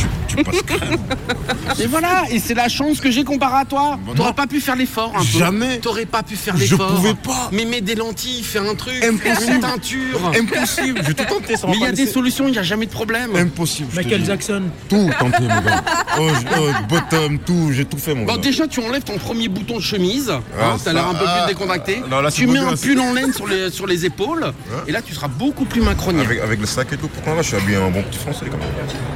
[1.81, 3.99] Et voilà, et c'est la chance que j'ai comparé à toi.
[4.17, 5.25] T'aurais pas pu faire l'effort un peu.
[5.39, 5.79] Jamais.
[5.79, 6.95] T'aurais pas pu faire Je l'effort.
[6.95, 7.51] pouvais pas.
[7.53, 9.53] Mais mets des lentilles, fais un truc, Impossible.
[9.55, 10.33] une teinture.
[10.39, 12.63] Impossible, j'ai tout tenté, ça va Mais il y a des solutions, il n'y a
[12.63, 13.35] jamais de problème.
[13.37, 13.89] Impossible.
[13.93, 14.25] je Michael.
[14.25, 14.63] Jackson.
[14.89, 15.83] Tout tenté, mon gars.
[16.21, 18.41] Oh, je- oh, bottom, tout, j'ai tout fait, mon Bon, gars.
[18.41, 20.31] déjà, tu enlèves ton premier bouton de chemise.
[20.31, 22.03] hein, Ah, T'as l'air un peu ah, plus décontracté.
[22.11, 24.53] non, là, c'est tu mets un pull en laine sur les, sur les épaules.
[24.87, 26.23] Et là, tu seras beaucoup plus macronien.
[26.23, 28.47] Avec, avec le sac et tout, pourtant là, je suis habillé en bon petit français
[28.51, 28.69] quand même.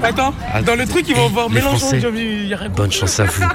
[0.02, 1.90] Attends, Ah, dans le truc, ils vont voir les Mélenchon.
[2.74, 3.42] Bonne chance à vous.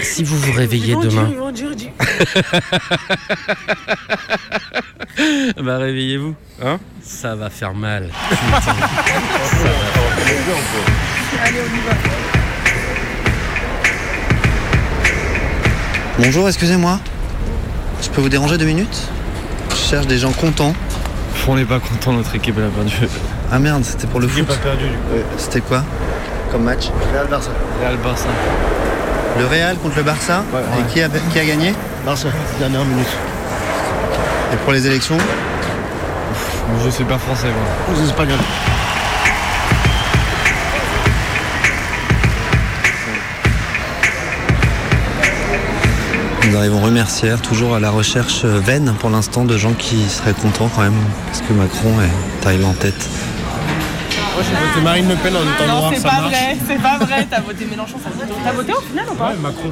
[0.00, 1.28] Si vous vous réveillez demain.
[5.60, 6.34] bah réveillez-vous.
[6.64, 8.08] Hein Ça va faire mal.
[11.42, 11.94] Allez, on y va.
[16.18, 17.00] Bonjour, excusez-moi.
[18.02, 18.98] Je peux vous déranger deux minutes?
[19.70, 20.74] Je cherche des gens contents.
[21.50, 22.94] On n'est pas content, notre équipe elle a perdu.
[23.50, 24.46] Ah merde, c'était pour le foot.
[24.46, 25.24] pas perdu du coup.
[25.38, 25.82] C'était quoi?
[26.52, 26.90] Comme match?
[27.12, 27.50] Real Barça.
[27.80, 28.26] Real Barça.
[29.38, 30.44] Le Real contre le Barça?
[30.52, 30.86] Ouais, Et ouais.
[30.92, 31.74] qui a, qui a gagné?
[32.04, 32.28] Barça,
[32.58, 33.06] dernière minute.
[34.52, 35.16] Et pour les élections?
[36.84, 37.96] Je suis pas français moi.
[37.96, 38.36] Aux Espagnols.
[46.48, 50.08] Nous arrivons rue Mercière, toujours à la recherche euh, vaine pour l'instant de gens qui
[50.08, 50.96] seraient contents quand même,
[51.26, 53.06] parce que Macron est arrivé en tête.
[54.34, 56.32] Moi j'ai voté Marine Le Pen en étant Non, noir, c'est ça pas marche.
[56.32, 57.26] vrai, c'est pas vrai.
[57.30, 59.70] T'as voté Mélenchon, ça se T'as voté au final ou pas Ouais, Macron.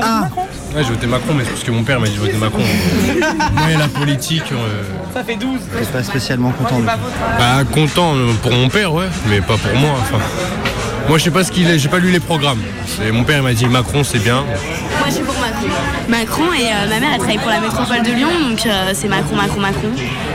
[0.00, 0.28] Ah.
[0.76, 2.60] Ouais, j'ai voté Macron, mais c'est parce que mon père m'a dit de voter Macron.
[3.56, 4.52] Moi et la politique.
[4.52, 5.58] euh, Ça fait 12.
[5.76, 9.76] T'es pas spécialement content de Bah, content euh, pour mon père, ouais, mais pas pour
[9.76, 9.90] moi.
[10.02, 10.18] Enfin,
[11.08, 12.60] moi, je sais pas ce qu'il est, j'ai pas lu les programmes.
[13.12, 14.42] Mon père il m'a dit Macron, c'est bien.
[14.42, 15.66] Moi, je suis pour Macron.
[16.08, 19.08] Macron et euh, ma mère, elle travaille pour la métropole de Lyon, donc euh, c'est
[19.08, 19.88] Macron, Macron, Macron.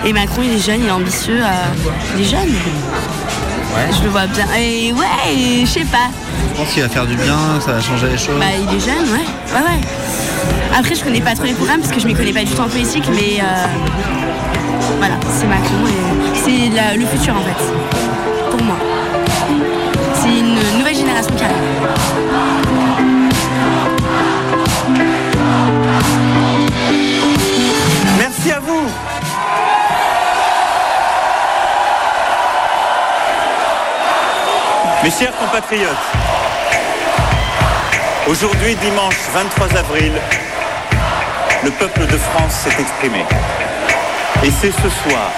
[0.06, 2.54] Et Macron, il est jeune, il est ambitieux, euh, il est jeune.
[3.98, 4.46] Je le vois bien.
[4.60, 6.10] Et ouais, et je sais pas.
[6.54, 8.38] Je pense qu'il va faire du bien, que ça va changer les choses.
[8.40, 9.26] Bah, il est jeune, ouais.
[9.54, 10.78] Ouais, ouais.
[10.78, 12.62] Après, je connais pas trop les programmes parce que je m'y connais pas du tout
[12.62, 13.66] en politique, mais euh,
[14.98, 17.64] voilà, c'est Macron et c'est la- le futur en fait,
[28.18, 28.90] Merci à vous.
[35.04, 35.90] Mes chers compatriotes,
[38.30, 40.14] aujourd'hui dimanche 23 avril,
[41.66, 43.26] le peuple de France s'est exprimé.
[44.44, 45.32] Et c'est ce soir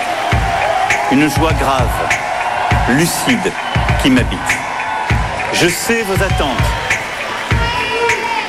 [1.11, 1.89] une joie grave,
[2.89, 3.51] lucide,
[4.03, 4.70] qui m'habite.
[5.53, 6.57] Je sais vos attentes.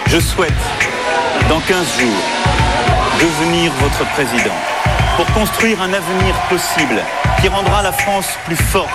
[0.07, 0.53] Je souhaite,
[1.49, 2.23] dans 15 jours,
[3.21, 4.55] devenir votre président
[5.17, 7.03] pour construire un avenir possible
[7.41, 8.89] qui rendra la France plus forte.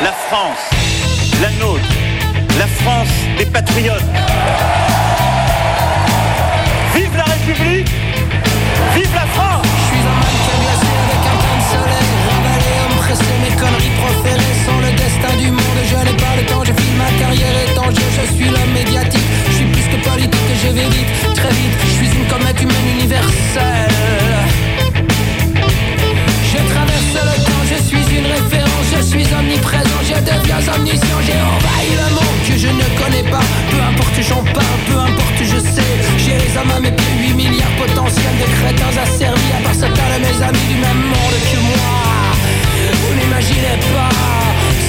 [0.00, 0.70] La France,
[1.40, 1.88] la nôtre,
[2.58, 3.08] la France
[3.38, 4.02] des patriotes.
[6.94, 7.88] Vive la République
[8.94, 9.71] Vive la France
[13.12, 16.72] Pressé, mes conneries proférées Sans le destin du monde, je n'ai pas le temps Je
[16.72, 20.48] file ma carrière est en jeu, je suis l'homme médiatique Je suis plus que politique
[20.48, 21.76] et je vais vite, très vite.
[21.84, 23.92] Je suis une comète humaine universelle.
[26.52, 31.20] Je traverse le temps, je suis une référence Je suis omniprésent, je deviens omniscient.
[31.28, 33.44] J'ai envahi le monde que je ne connais pas.
[33.72, 35.92] Peu importe j'en parle, peu importe je sais.
[36.16, 40.08] J'ai les hommes à mes pieds, 8 milliards potentiels de crétins asservis À part certains
[40.16, 42.11] de mes amis du même monde que moi
[42.92, 44.10] Vous n'imaginez pas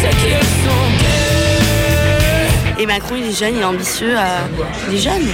[0.01, 2.81] ce qu'ils sont gays.
[2.81, 5.27] Et Macron, il est jeune, il est ambitieux, euh, il est jeune.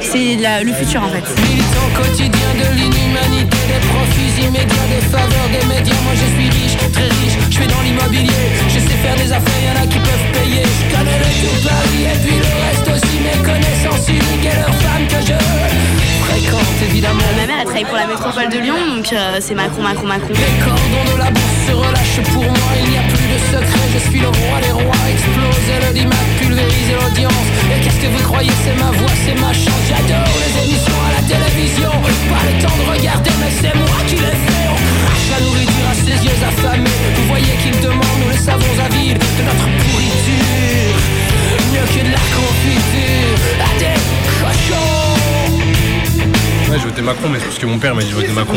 [0.00, 1.24] C'est le futur en fait.
[1.42, 6.00] Militant quotidien de l'inhumanité Des profits immédiats, des faveurs des médias.
[6.04, 8.42] Moi je suis riche, très riche, je suis dans l'immobilier.
[8.68, 10.62] Je sais faire des affaires, y'en a qui peuvent payer.
[10.62, 13.16] Je connais le tout Paris et puis le reste aussi.
[13.26, 17.22] Mes connaissances uniques et leurs femmes que je fréquente évidemment.
[17.36, 20.34] Ma mère, elle travaille pour la métropole de Lyon, donc euh, c'est Macron, Macron, Macron.
[20.34, 22.70] Les cordons de la bourse se relâchent pour moi.
[22.82, 26.24] Il n'y a plus de secret, je suis le roi des rois Exploser le dimat,
[26.40, 27.46] pulvériser l'audience.
[27.74, 29.84] Et qu'est-ce que vous croyez, c'est ma voix, c'est ma chance.
[29.88, 31.90] J'adore les émissions à la télévision.
[32.30, 32.44] Pas
[47.06, 48.56] Macron, mais c'est parce que mon père m'a dit voter Macron.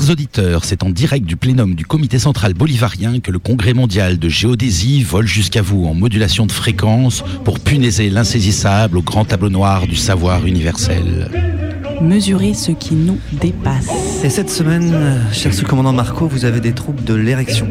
[0.00, 4.18] Chers auditeurs, c'est en direct du plénum du Comité central bolivarien que le Congrès mondial
[4.18, 9.50] de géodésie vole jusqu'à vous en modulation de fréquence pour punaiser l'insaisissable au grand tableau
[9.50, 11.30] noir du savoir universel.
[12.00, 14.09] Mesurer ce qui nous dépasse.
[14.22, 17.66] Et cette semaine, cher sous-commandant Marco, vous avez des troubles de l'érection.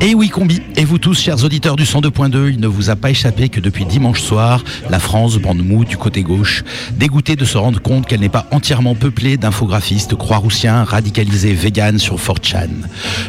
[0.00, 3.10] Et oui, combi, et vous tous, chers auditeurs du 102.2, il ne vous a pas
[3.10, 6.64] échappé que depuis dimanche soir, la France bande mou du côté gauche,
[6.96, 12.16] dégoûtée de se rendre compte qu'elle n'est pas entièrement peuplée d'infographistes croix-roussiens radicalisés véganes sur
[12.16, 12.70] 4chan.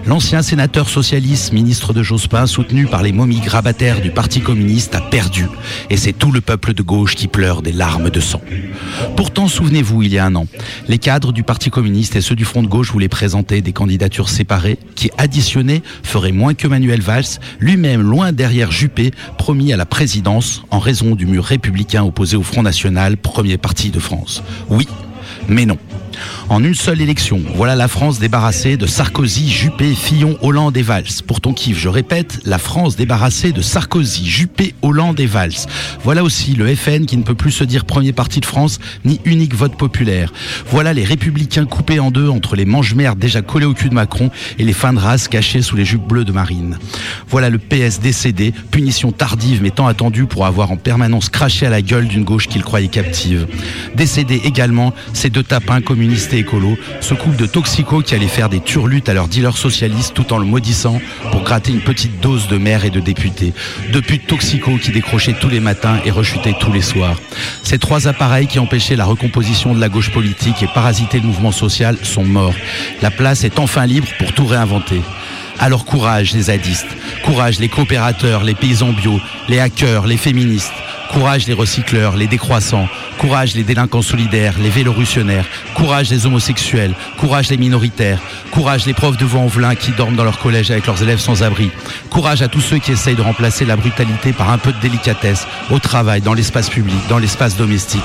[0.07, 5.01] L'ancien sénateur socialiste, ministre de Jospin, soutenu par les momies grabataires du Parti communiste, a
[5.01, 5.45] perdu.
[5.91, 8.41] Et c'est tout le peuple de gauche qui pleure des larmes de sang.
[9.15, 10.47] Pourtant, souvenez-vous, il y a un an.
[10.87, 14.29] Les cadres du Parti communiste et ceux du Front de gauche voulaient présenter des candidatures
[14.29, 19.85] séparées qui, additionnées, feraient moins que Manuel Valls, lui-même loin derrière Juppé, promis à la
[19.85, 24.43] présidence en raison du mur républicain opposé au Front National, premier parti de France.
[24.69, 24.87] Oui,
[25.47, 25.77] mais non.
[26.49, 31.05] En une seule élection, voilà la France débarrassée de Sarkozy, Juppé, Fillon, Hollande et Valls.
[31.27, 35.55] Pour ton kiff, je répète, la France débarrassée de Sarkozy, Juppé, Hollande et Valls.
[36.03, 39.19] Voilà aussi le FN qui ne peut plus se dire premier parti de France ni
[39.25, 40.31] unique vote populaire.
[40.69, 44.29] Voilà les républicains coupés en deux entre les mange-merdes déjà collés au cul de Macron
[44.59, 46.77] et les fins de race cachés sous les jupes bleues de Marine.
[47.27, 51.69] Voilà le PS décédé, punition tardive mais tant attendue pour avoir en permanence craché à
[51.69, 53.47] la gueule d'une gauche qu'il croyait captive.
[53.95, 58.49] Décédé également ces deux tapins communistes et écolos, ce couple de toxicos qui allaient faire
[58.49, 61.01] des turlutes à leurs dealers socialistes tout en le maudissant
[61.31, 63.53] pour gratter une petite dose de maire et de députés.
[63.91, 67.19] Deux putes toxicos qui décrochaient tous les matins et rechutaient tous les soirs.
[67.63, 71.51] Ces trois appareils qui empêchaient la recomposition de la gauche politique et parasitaient le mouvement
[71.51, 72.55] social sont morts.
[73.01, 75.01] La place est enfin libre pour tout réinventer.
[75.57, 76.87] Alors courage les zadistes,
[77.23, 80.73] courage les coopérateurs, les paysans bio, les hackers, les féministes,
[81.15, 82.89] courage les recycleurs, les décroissants,
[83.19, 88.19] courage les délinquants solidaires, les vélorussionnaires, courage les homosexuels, courage les minoritaires,
[88.51, 91.19] courage les profs de voix en velin qui dorment dans leur collège avec leurs élèves
[91.19, 91.71] sans abri,
[92.09, 95.47] courage à tous ceux qui essayent de remplacer la brutalité par un peu de délicatesse
[95.71, 98.03] au travail, dans l'espace public, dans l'espace domestique,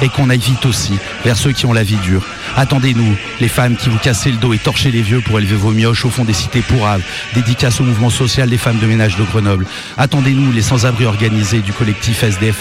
[0.00, 0.92] et qu'on aille vite aussi
[1.24, 2.22] vers ceux qui ont la vie dure.
[2.56, 5.72] Attendez-nous, les femmes qui vous cassez le dos et torchez les vieux pour élever vos
[5.72, 7.02] mioches au fond des cités pourraves,
[7.34, 9.66] dédicace au mouvement social des femmes de ménage de Grenoble.
[9.98, 12.51] Attendez-nous, les sans-abri organisés du collectif SDF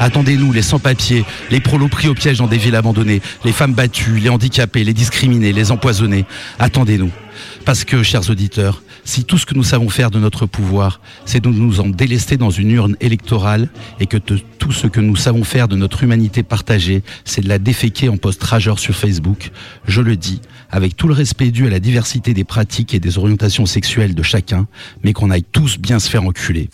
[0.00, 4.18] Attendez-nous, les sans-papiers, les prolos pris au piège dans des villes abandonnées, les femmes battues,
[4.18, 6.24] les handicapés, les discriminés, les empoisonnés.
[6.58, 7.10] Attendez-nous.
[7.64, 11.40] Parce que, chers auditeurs, si tout ce que nous savons faire de notre pouvoir, c'est
[11.40, 13.68] de nous en délester dans une urne électorale,
[14.00, 17.58] et que tout ce que nous savons faire de notre humanité partagée, c'est de la
[17.58, 19.50] déféquer en post rageur sur Facebook,
[19.86, 20.40] je le dis,
[20.70, 24.22] avec tout le respect dû à la diversité des pratiques et des orientations sexuelles de
[24.22, 24.66] chacun,
[25.02, 26.68] mais qu'on aille tous bien se faire enculer.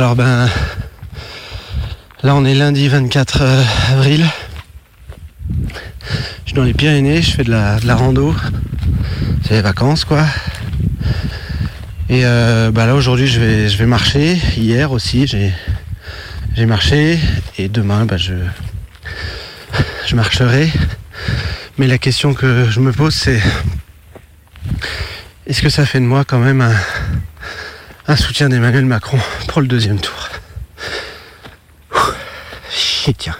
[0.00, 0.48] Alors ben,
[2.22, 4.24] là on est lundi 24 euh, avril.
[5.50, 8.34] Je suis dans les Pyrénées, je fais de la, de la rando.
[9.44, 10.24] C'est les vacances quoi.
[12.08, 14.38] Et euh, bah là aujourd'hui je vais, je vais marcher.
[14.56, 17.18] Hier aussi j'ai, marché.
[17.58, 18.32] Et demain bah, je,
[20.06, 20.72] je marcherai.
[21.76, 23.42] Mais la question que je me pose c'est
[25.46, 26.72] est-ce que ça fait de moi quand même un,
[28.10, 30.30] un soutien d'Emmanuel Macron pour le deuxième tour
[31.94, 33.36] Ouh, tiens.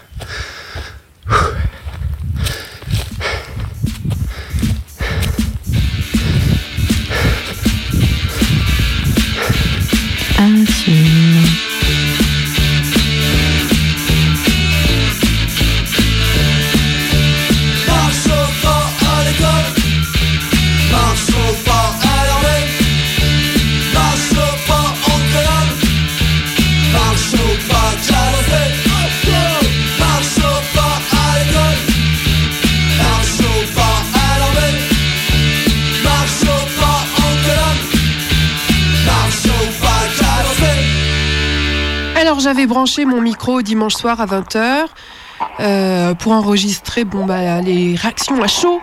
[42.40, 48.42] Alors j'avais branché mon micro dimanche soir à 20h pour enregistrer bon, bah, les réactions
[48.42, 48.80] à chaud.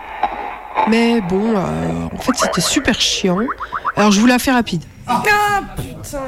[0.88, 3.39] Mais bon, euh, en fait c'était super chiant.
[3.95, 4.84] Alors je vous la fais rapide.
[5.08, 5.24] Ah
[5.76, 6.22] putain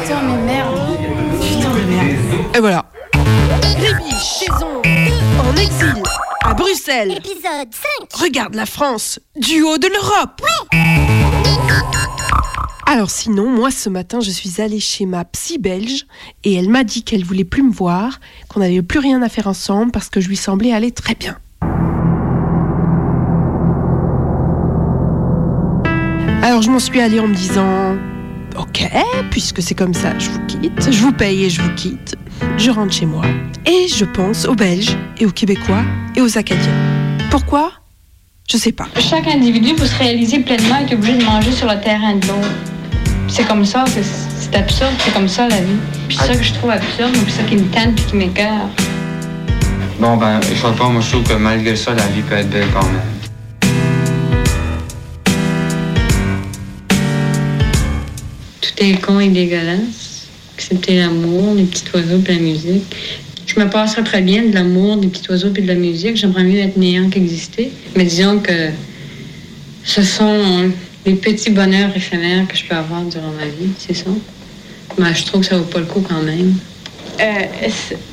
[0.00, 0.78] Putain mais merde
[1.38, 2.16] Putain mais merde
[2.56, 2.86] Et voilà.
[3.78, 4.80] Rémi Chaison,
[5.44, 6.02] en exil,
[6.46, 7.12] à Bruxelles.
[7.12, 7.74] Épisode
[8.10, 10.40] 5 Regarde la France, du haut de l'Europe.
[12.90, 16.06] Alors sinon, moi ce matin, je suis allée chez ma psy belge
[16.42, 18.18] et elle m'a dit qu'elle voulait plus me voir,
[18.48, 21.36] qu'on n'avait plus rien à faire ensemble parce que je lui semblais aller très bien.
[26.42, 27.94] Alors je m'en suis allée en me disant
[28.58, 28.88] Ok,
[29.30, 32.16] puisque c'est comme ça, je vous quitte, je vous paye et je vous quitte.
[32.56, 33.26] Je rentre chez moi
[33.66, 35.84] et je pense aux Belges et aux Québécois
[36.16, 36.72] et aux Acadiens.
[37.30, 37.70] Pourquoi?
[38.50, 38.88] Je sais pas.
[38.98, 42.77] Chaque individu, pour se réaliser pleinement, est obligé de manger sur le terrain de l'autre.
[43.28, 45.76] C'est comme ça, c'est C'est absurde, c'est comme ça la vie.
[46.08, 48.68] Puis c'est ça que je trouve absurde, puis ça qui me tente puis qui m'écœure.
[50.00, 52.48] Bon, ben, je sais pas, moi je trouve que malgré ça, la vie peut être
[52.48, 53.02] belle quand même.
[58.60, 60.28] Tout est con et dégueulasse.
[60.56, 62.84] Excepté l'amour, les petits oiseaux et la musique.
[63.46, 66.16] Je me passerais très bien de l'amour, des petits oiseaux et de la musique.
[66.16, 67.70] J'aimerais mieux être néant qu'exister.
[67.96, 68.70] Mais disons que
[69.84, 70.70] ce sont
[71.06, 74.10] les petits bonheurs éphémères que je peux avoir durant ma vie, c'est ça?
[74.98, 76.54] Mais je trouve que ça vaut pas le coup quand même.
[77.20, 77.68] Euh,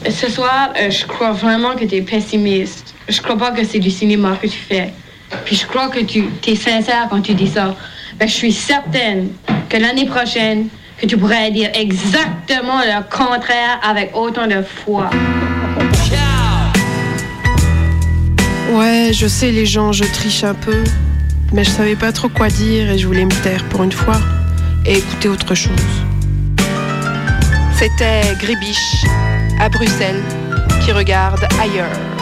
[0.09, 2.93] ce- soir, euh, je crois vraiment que tu es pessimiste.
[3.07, 4.91] Je crois pas que c'est du cinéma que tu fais.
[5.45, 7.75] Puis je crois que tu es sincère quand tu dis ça.
[8.19, 9.29] Ben, je suis certaine
[9.69, 10.67] que l'année prochaine,
[10.99, 15.09] que tu pourrais dire exactement le contraire avec autant de foi.
[18.71, 20.83] Ouais, je sais les gens, je triche un peu.
[21.53, 24.19] Mais je savais pas trop quoi dire et je voulais me taire pour une fois
[24.85, 25.71] et écouter autre chose.
[27.77, 29.05] C'était Gribiche,
[29.59, 30.23] à Bruxelles,
[30.83, 32.14] qui regarde ailleurs.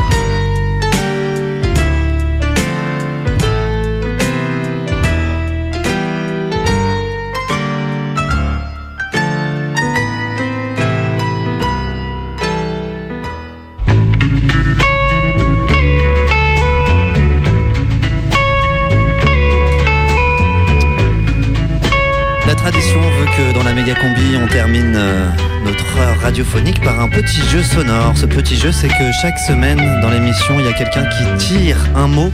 [23.37, 25.27] Que dans la méga combi, on termine euh,
[25.65, 28.15] notre heure radiophonique par un petit jeu sonore.
[28.15, 31.77] Ce petit jeu, c'est que chaque semaine dans l'émission, il y a quelqu'un qui tire
[31.95, 32.31] un mot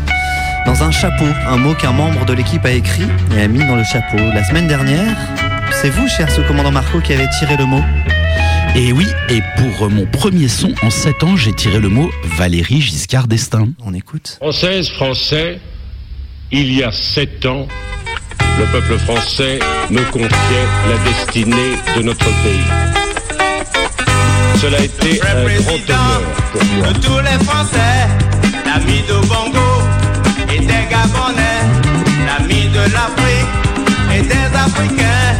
[0.65, 3.75] dans un chapeau, un mot qu'un membre de l'équipe a écrit et a mis dans
[3.75, 4.17] le chapeau.
[4.17, 5.15] La semaine dernière,
[5.71, 7.83] c'est vous, cher sous-commandant Marco, qui avez tiré le mot.
[8.75, 12.09] Et oui, et pour euh, mon premier son en 7 ans, j'ai tiré le mot
[12.37, 13.69] Valérie Giscard d'Estaing.
[13.85, 14.37] On écoute.
[14.41, 15.59] Française, Français,
[16.51, 17.67] il y a sept ans,
[18.59, 22.69] le peuple français me confiait la destinée de notre pays.
[24.61, 26.87] Cela a été un grand honneur pour moi.
[26.87, 28.07] de tous les Français,
[28.65, 29.69] l'ami de Bongo
[30.53, 31.61] et des Gabonais,
[32.27, 33.53] l'ami de l'Afrique
[34.13, 35.31] et des Africains.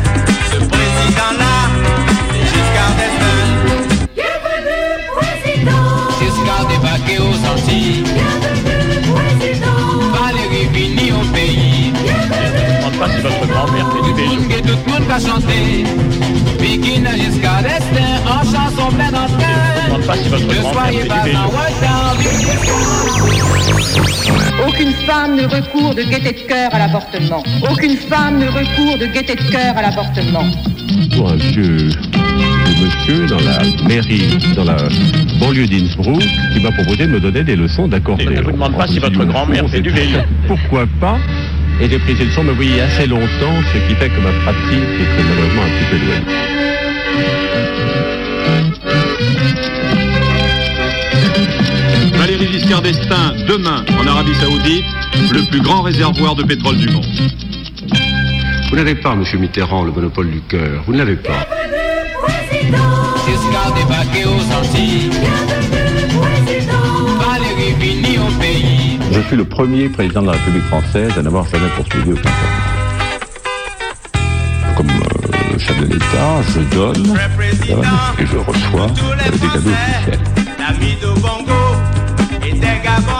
[0.51, 1.55] Ce président-là,
[2.32, 3.51] c'est Giscard d'Estaing.
[6.20, 8.03] Giscard débarqué aux Antilles.
[10.13, 11.24] Valérie vini au
[13.00, 15.84] pas si votre grand-mère fait du Tout le monde que tout le monde va chanter.
[16.60, 21.30] Bikina Giscard d'Estaing en chanson pleine en Je ne demande pas si votre grand-mère fait
[21.30, 21.38] du.
[24.68, 27.43] Aucune femme ne recourt de gaieté de cœur à l'avortement.
[27.72, 30.43] Aucune femme ne recourt de gaieté de cœur à l'avortement.
[31.16, 31.89] Pour un vieux
[32.82, 34.78] monsieur dans la mairie, dans la
[35.39, 36.24] banlieue d'Innsbruck,
[36.54, 38.32] qui m'a proposé de me donner des leçons d'accordéon.
[38.34, 40.20] Je ne vous demande pas si votre grand-mère fait du vélo.
[40.47, 41.18] Pourquoi pas
[41.82, 44.84] Et j'ai pris ces leçons, mais oui, assez longtemps, ce qui fait que ma pratique
[44.99, 46.25] est très malheureusement un petit peu éloignée.
[52.17, 54.84] Valérie Giscard d'Estaing, demain, en Arabie Saoudite,
[55.32, 57.05] le plus grand réservoir de pétrole du monde.
[58.69, 60.84] Vous n'avez pas, monsieur Mitterrand, le monopole du cœur.
[60.86, 61.47] Vous ne l'avez pas.
[63.25, 65.09] Giscard débarqué aux Antilles.
[67.19, 68.28] Valérie.
[69.12, 72.80] Je suis le premier président de la République française à n'avoir jamais poursuivi aucun candidat.
[74.78, 77.18] Comme euh, chef de l'État, je donne
[77.64, 77.86] je donne
[78.20, 80.20] et je reçois euh, des cadeaux officiels.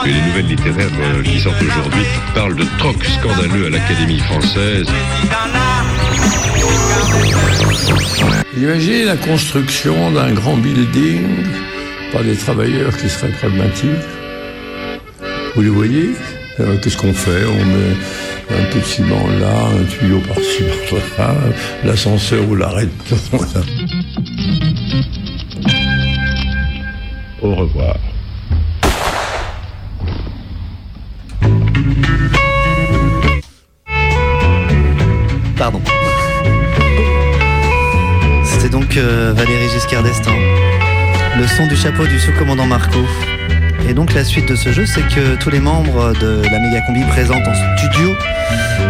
[0.06, 4.86] Et les nouvelles littéraires euh, qui sortent aujourd'hui parlent de troc scandaleux à l'Académie française.
[8.56, 11.26] Imaginez la construction d'un grand building
[12.12, 14.19] par des travailleurs qui seraient pragmatiques.
[15.54, 16.10] Vous les voyez
[16.60, 17.96] Euh, Qu'est-ce qu'on fait On met
[18.58, 20.64] un peu de ciment là, un tuyau par-ci,
[21.16, 21.34] par-là,
[21.84, 22.90] l'ascenseur ou l'arrête.
[27.42, 27.96] Au revoir.
[35.56, 35.80] Pardon.
[38.44, 40.32] C'était donc euh, Valérie Giscard d'Estaing.
[41.38, 42.98] Le son du chapeau du sous-commandant Marco.
[43.88, 46.80] Et donc la suite de ce jeu, c'est que tous les membres de la méga
[46.86, 48.14] combi présentent en studio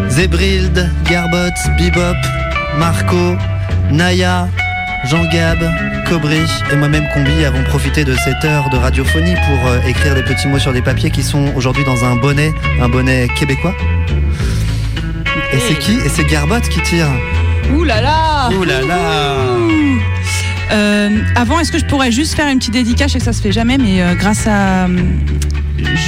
[0.08, 2.16] Zébrild, Garbot, Bebop,
[2.78, 3.36] Marco,
[3.90, 4.48] Naya,
[5.06, 5.58] Jean-Gab,
[6.08, 10.22] Cobry et moi-même combi avons profité de cette heure de radiophonie pour euh, écrire des
[10.22, 13.74] petits mots sur des papiers qui sont aujourd'hui dans un bonnet, un bonnet québécois.
[15.52, 15.94] Et c'est qui?
[16.04, 17.08] Et c'est Garbot qui tire.
[17.72, 19.39] Ouh là là Ouh là là
[20.72, 23.32] Euh, avant, est-ce que je pourrais juste faire une petite dédicace Je sais que ça
[23.32, 24.84] se fait jamais, mais euh, grâce à.
[24.86, 24.88] euh,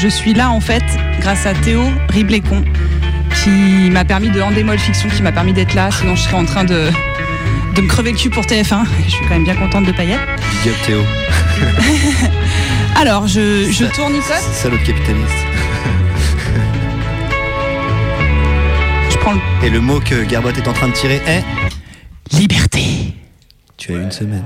[0.00, 0.84] je suis là en fait,
[1.20, 2.64] grâce à Théo Riblécon,
[3.42, 6.44] qui m'a permis de Endemol Fiction, qui m'a permis d'être là, sinon je serais en
[6.44, 6.88] train de
[7.74, 8.84] de me crever le cul pour TF1.
[9.06, 10.18] Je suis quand même bien contente de Payet.
[10.62, 11.02] Big up Théo.
[13.00, 14.26] Alors, je, je Ça- tournicote.
[14.52, 15.46] Salaud de capitaliste.
[19.10, 19.40] Je prends le...
[19.66, 21.42] Et le mot que Garbot est en train de tirer est
[22.36, 22.81] Liberté.
[24.12, 24.44] Une semaine.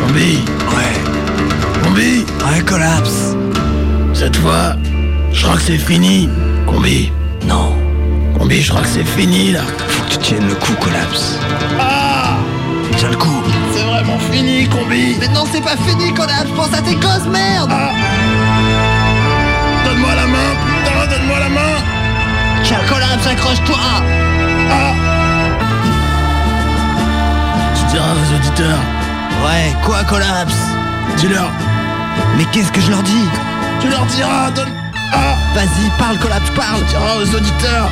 [0.00, 0.38] Combi
[0.74, 1.82] Ouais.
[1.84, 3.36] Combi Ouais, collapse.
[4.14, 4.76] Cette fois,
[5.30, 6.30] je crois que c'est fini.
[6.66, 7.12] Combi
[7.46, 7.74] Non.
[8.38, 9.60] Combi, je crois que c'est fini là.
[9.88, 11.38] Faut que tu tiennes le coup, collapse.
[11.78, 12.36] Ah
[12.96, 13.42] Tiens le coup.
[13.74, 15.16] C'est vraiment fini, Combi.
[15.20, 16.48] Mais non, c'est pas fini, collapse.
[16.56, 17.70] Pense à tes gosses, merde.
[19.84, 21.74] Donne-moi la main, putain, donne-moi la main.
[22.64, 24.31] Tiens, collapse, accroche-toi.
[27.92, 28.78] Tu diras aux auditeurs.
[29.44, 30.56] Ouais, quoi, collapse
[31.18, 31.50] Dis-leur.
[32.38, 33.28] Mais qu'est-ce que je leur dis
[33.82, 34.70] Tu leur diras, donne.
[35.12, 36.80] Ah Vas-y, parle, collapse, parle.
[36.86, 37.90] Tu diras aux auditeurs.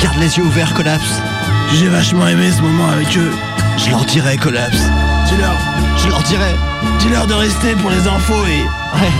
[0.00, 1.20] Garde les yeux ouverts, collapse.
[1.74, 3.32] J'ai vachement aimé ce moment avec eux.
[3.76, 4.80] Je leur dirai, collapse.
[5.28, 5.56] Dis-leur.
[5.98, 6.56] Je leur dirai.
[7.00, 8.62] Dis-leur de rester pour les infos et.
[8.98, 9.12] Ouais.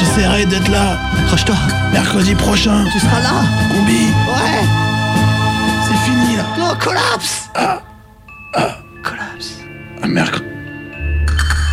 [0.00, 0.98] J'essaierai d'être là.
[1.20, 1.54] Accroche-toi.
[1.92, 2.84] Mercredi prochain.
[2.92, 3.44] Tu seras là.
[3.72, 4.06] Combi.
[4.26, 4.64] Ouais.
[5.84, 6.42] C'est fini là.
[6.58, 7.50] Non, collapse.
[7.54, 7.85] Ah.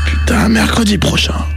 [0.06, 1.53] Putain, mercredi prochain.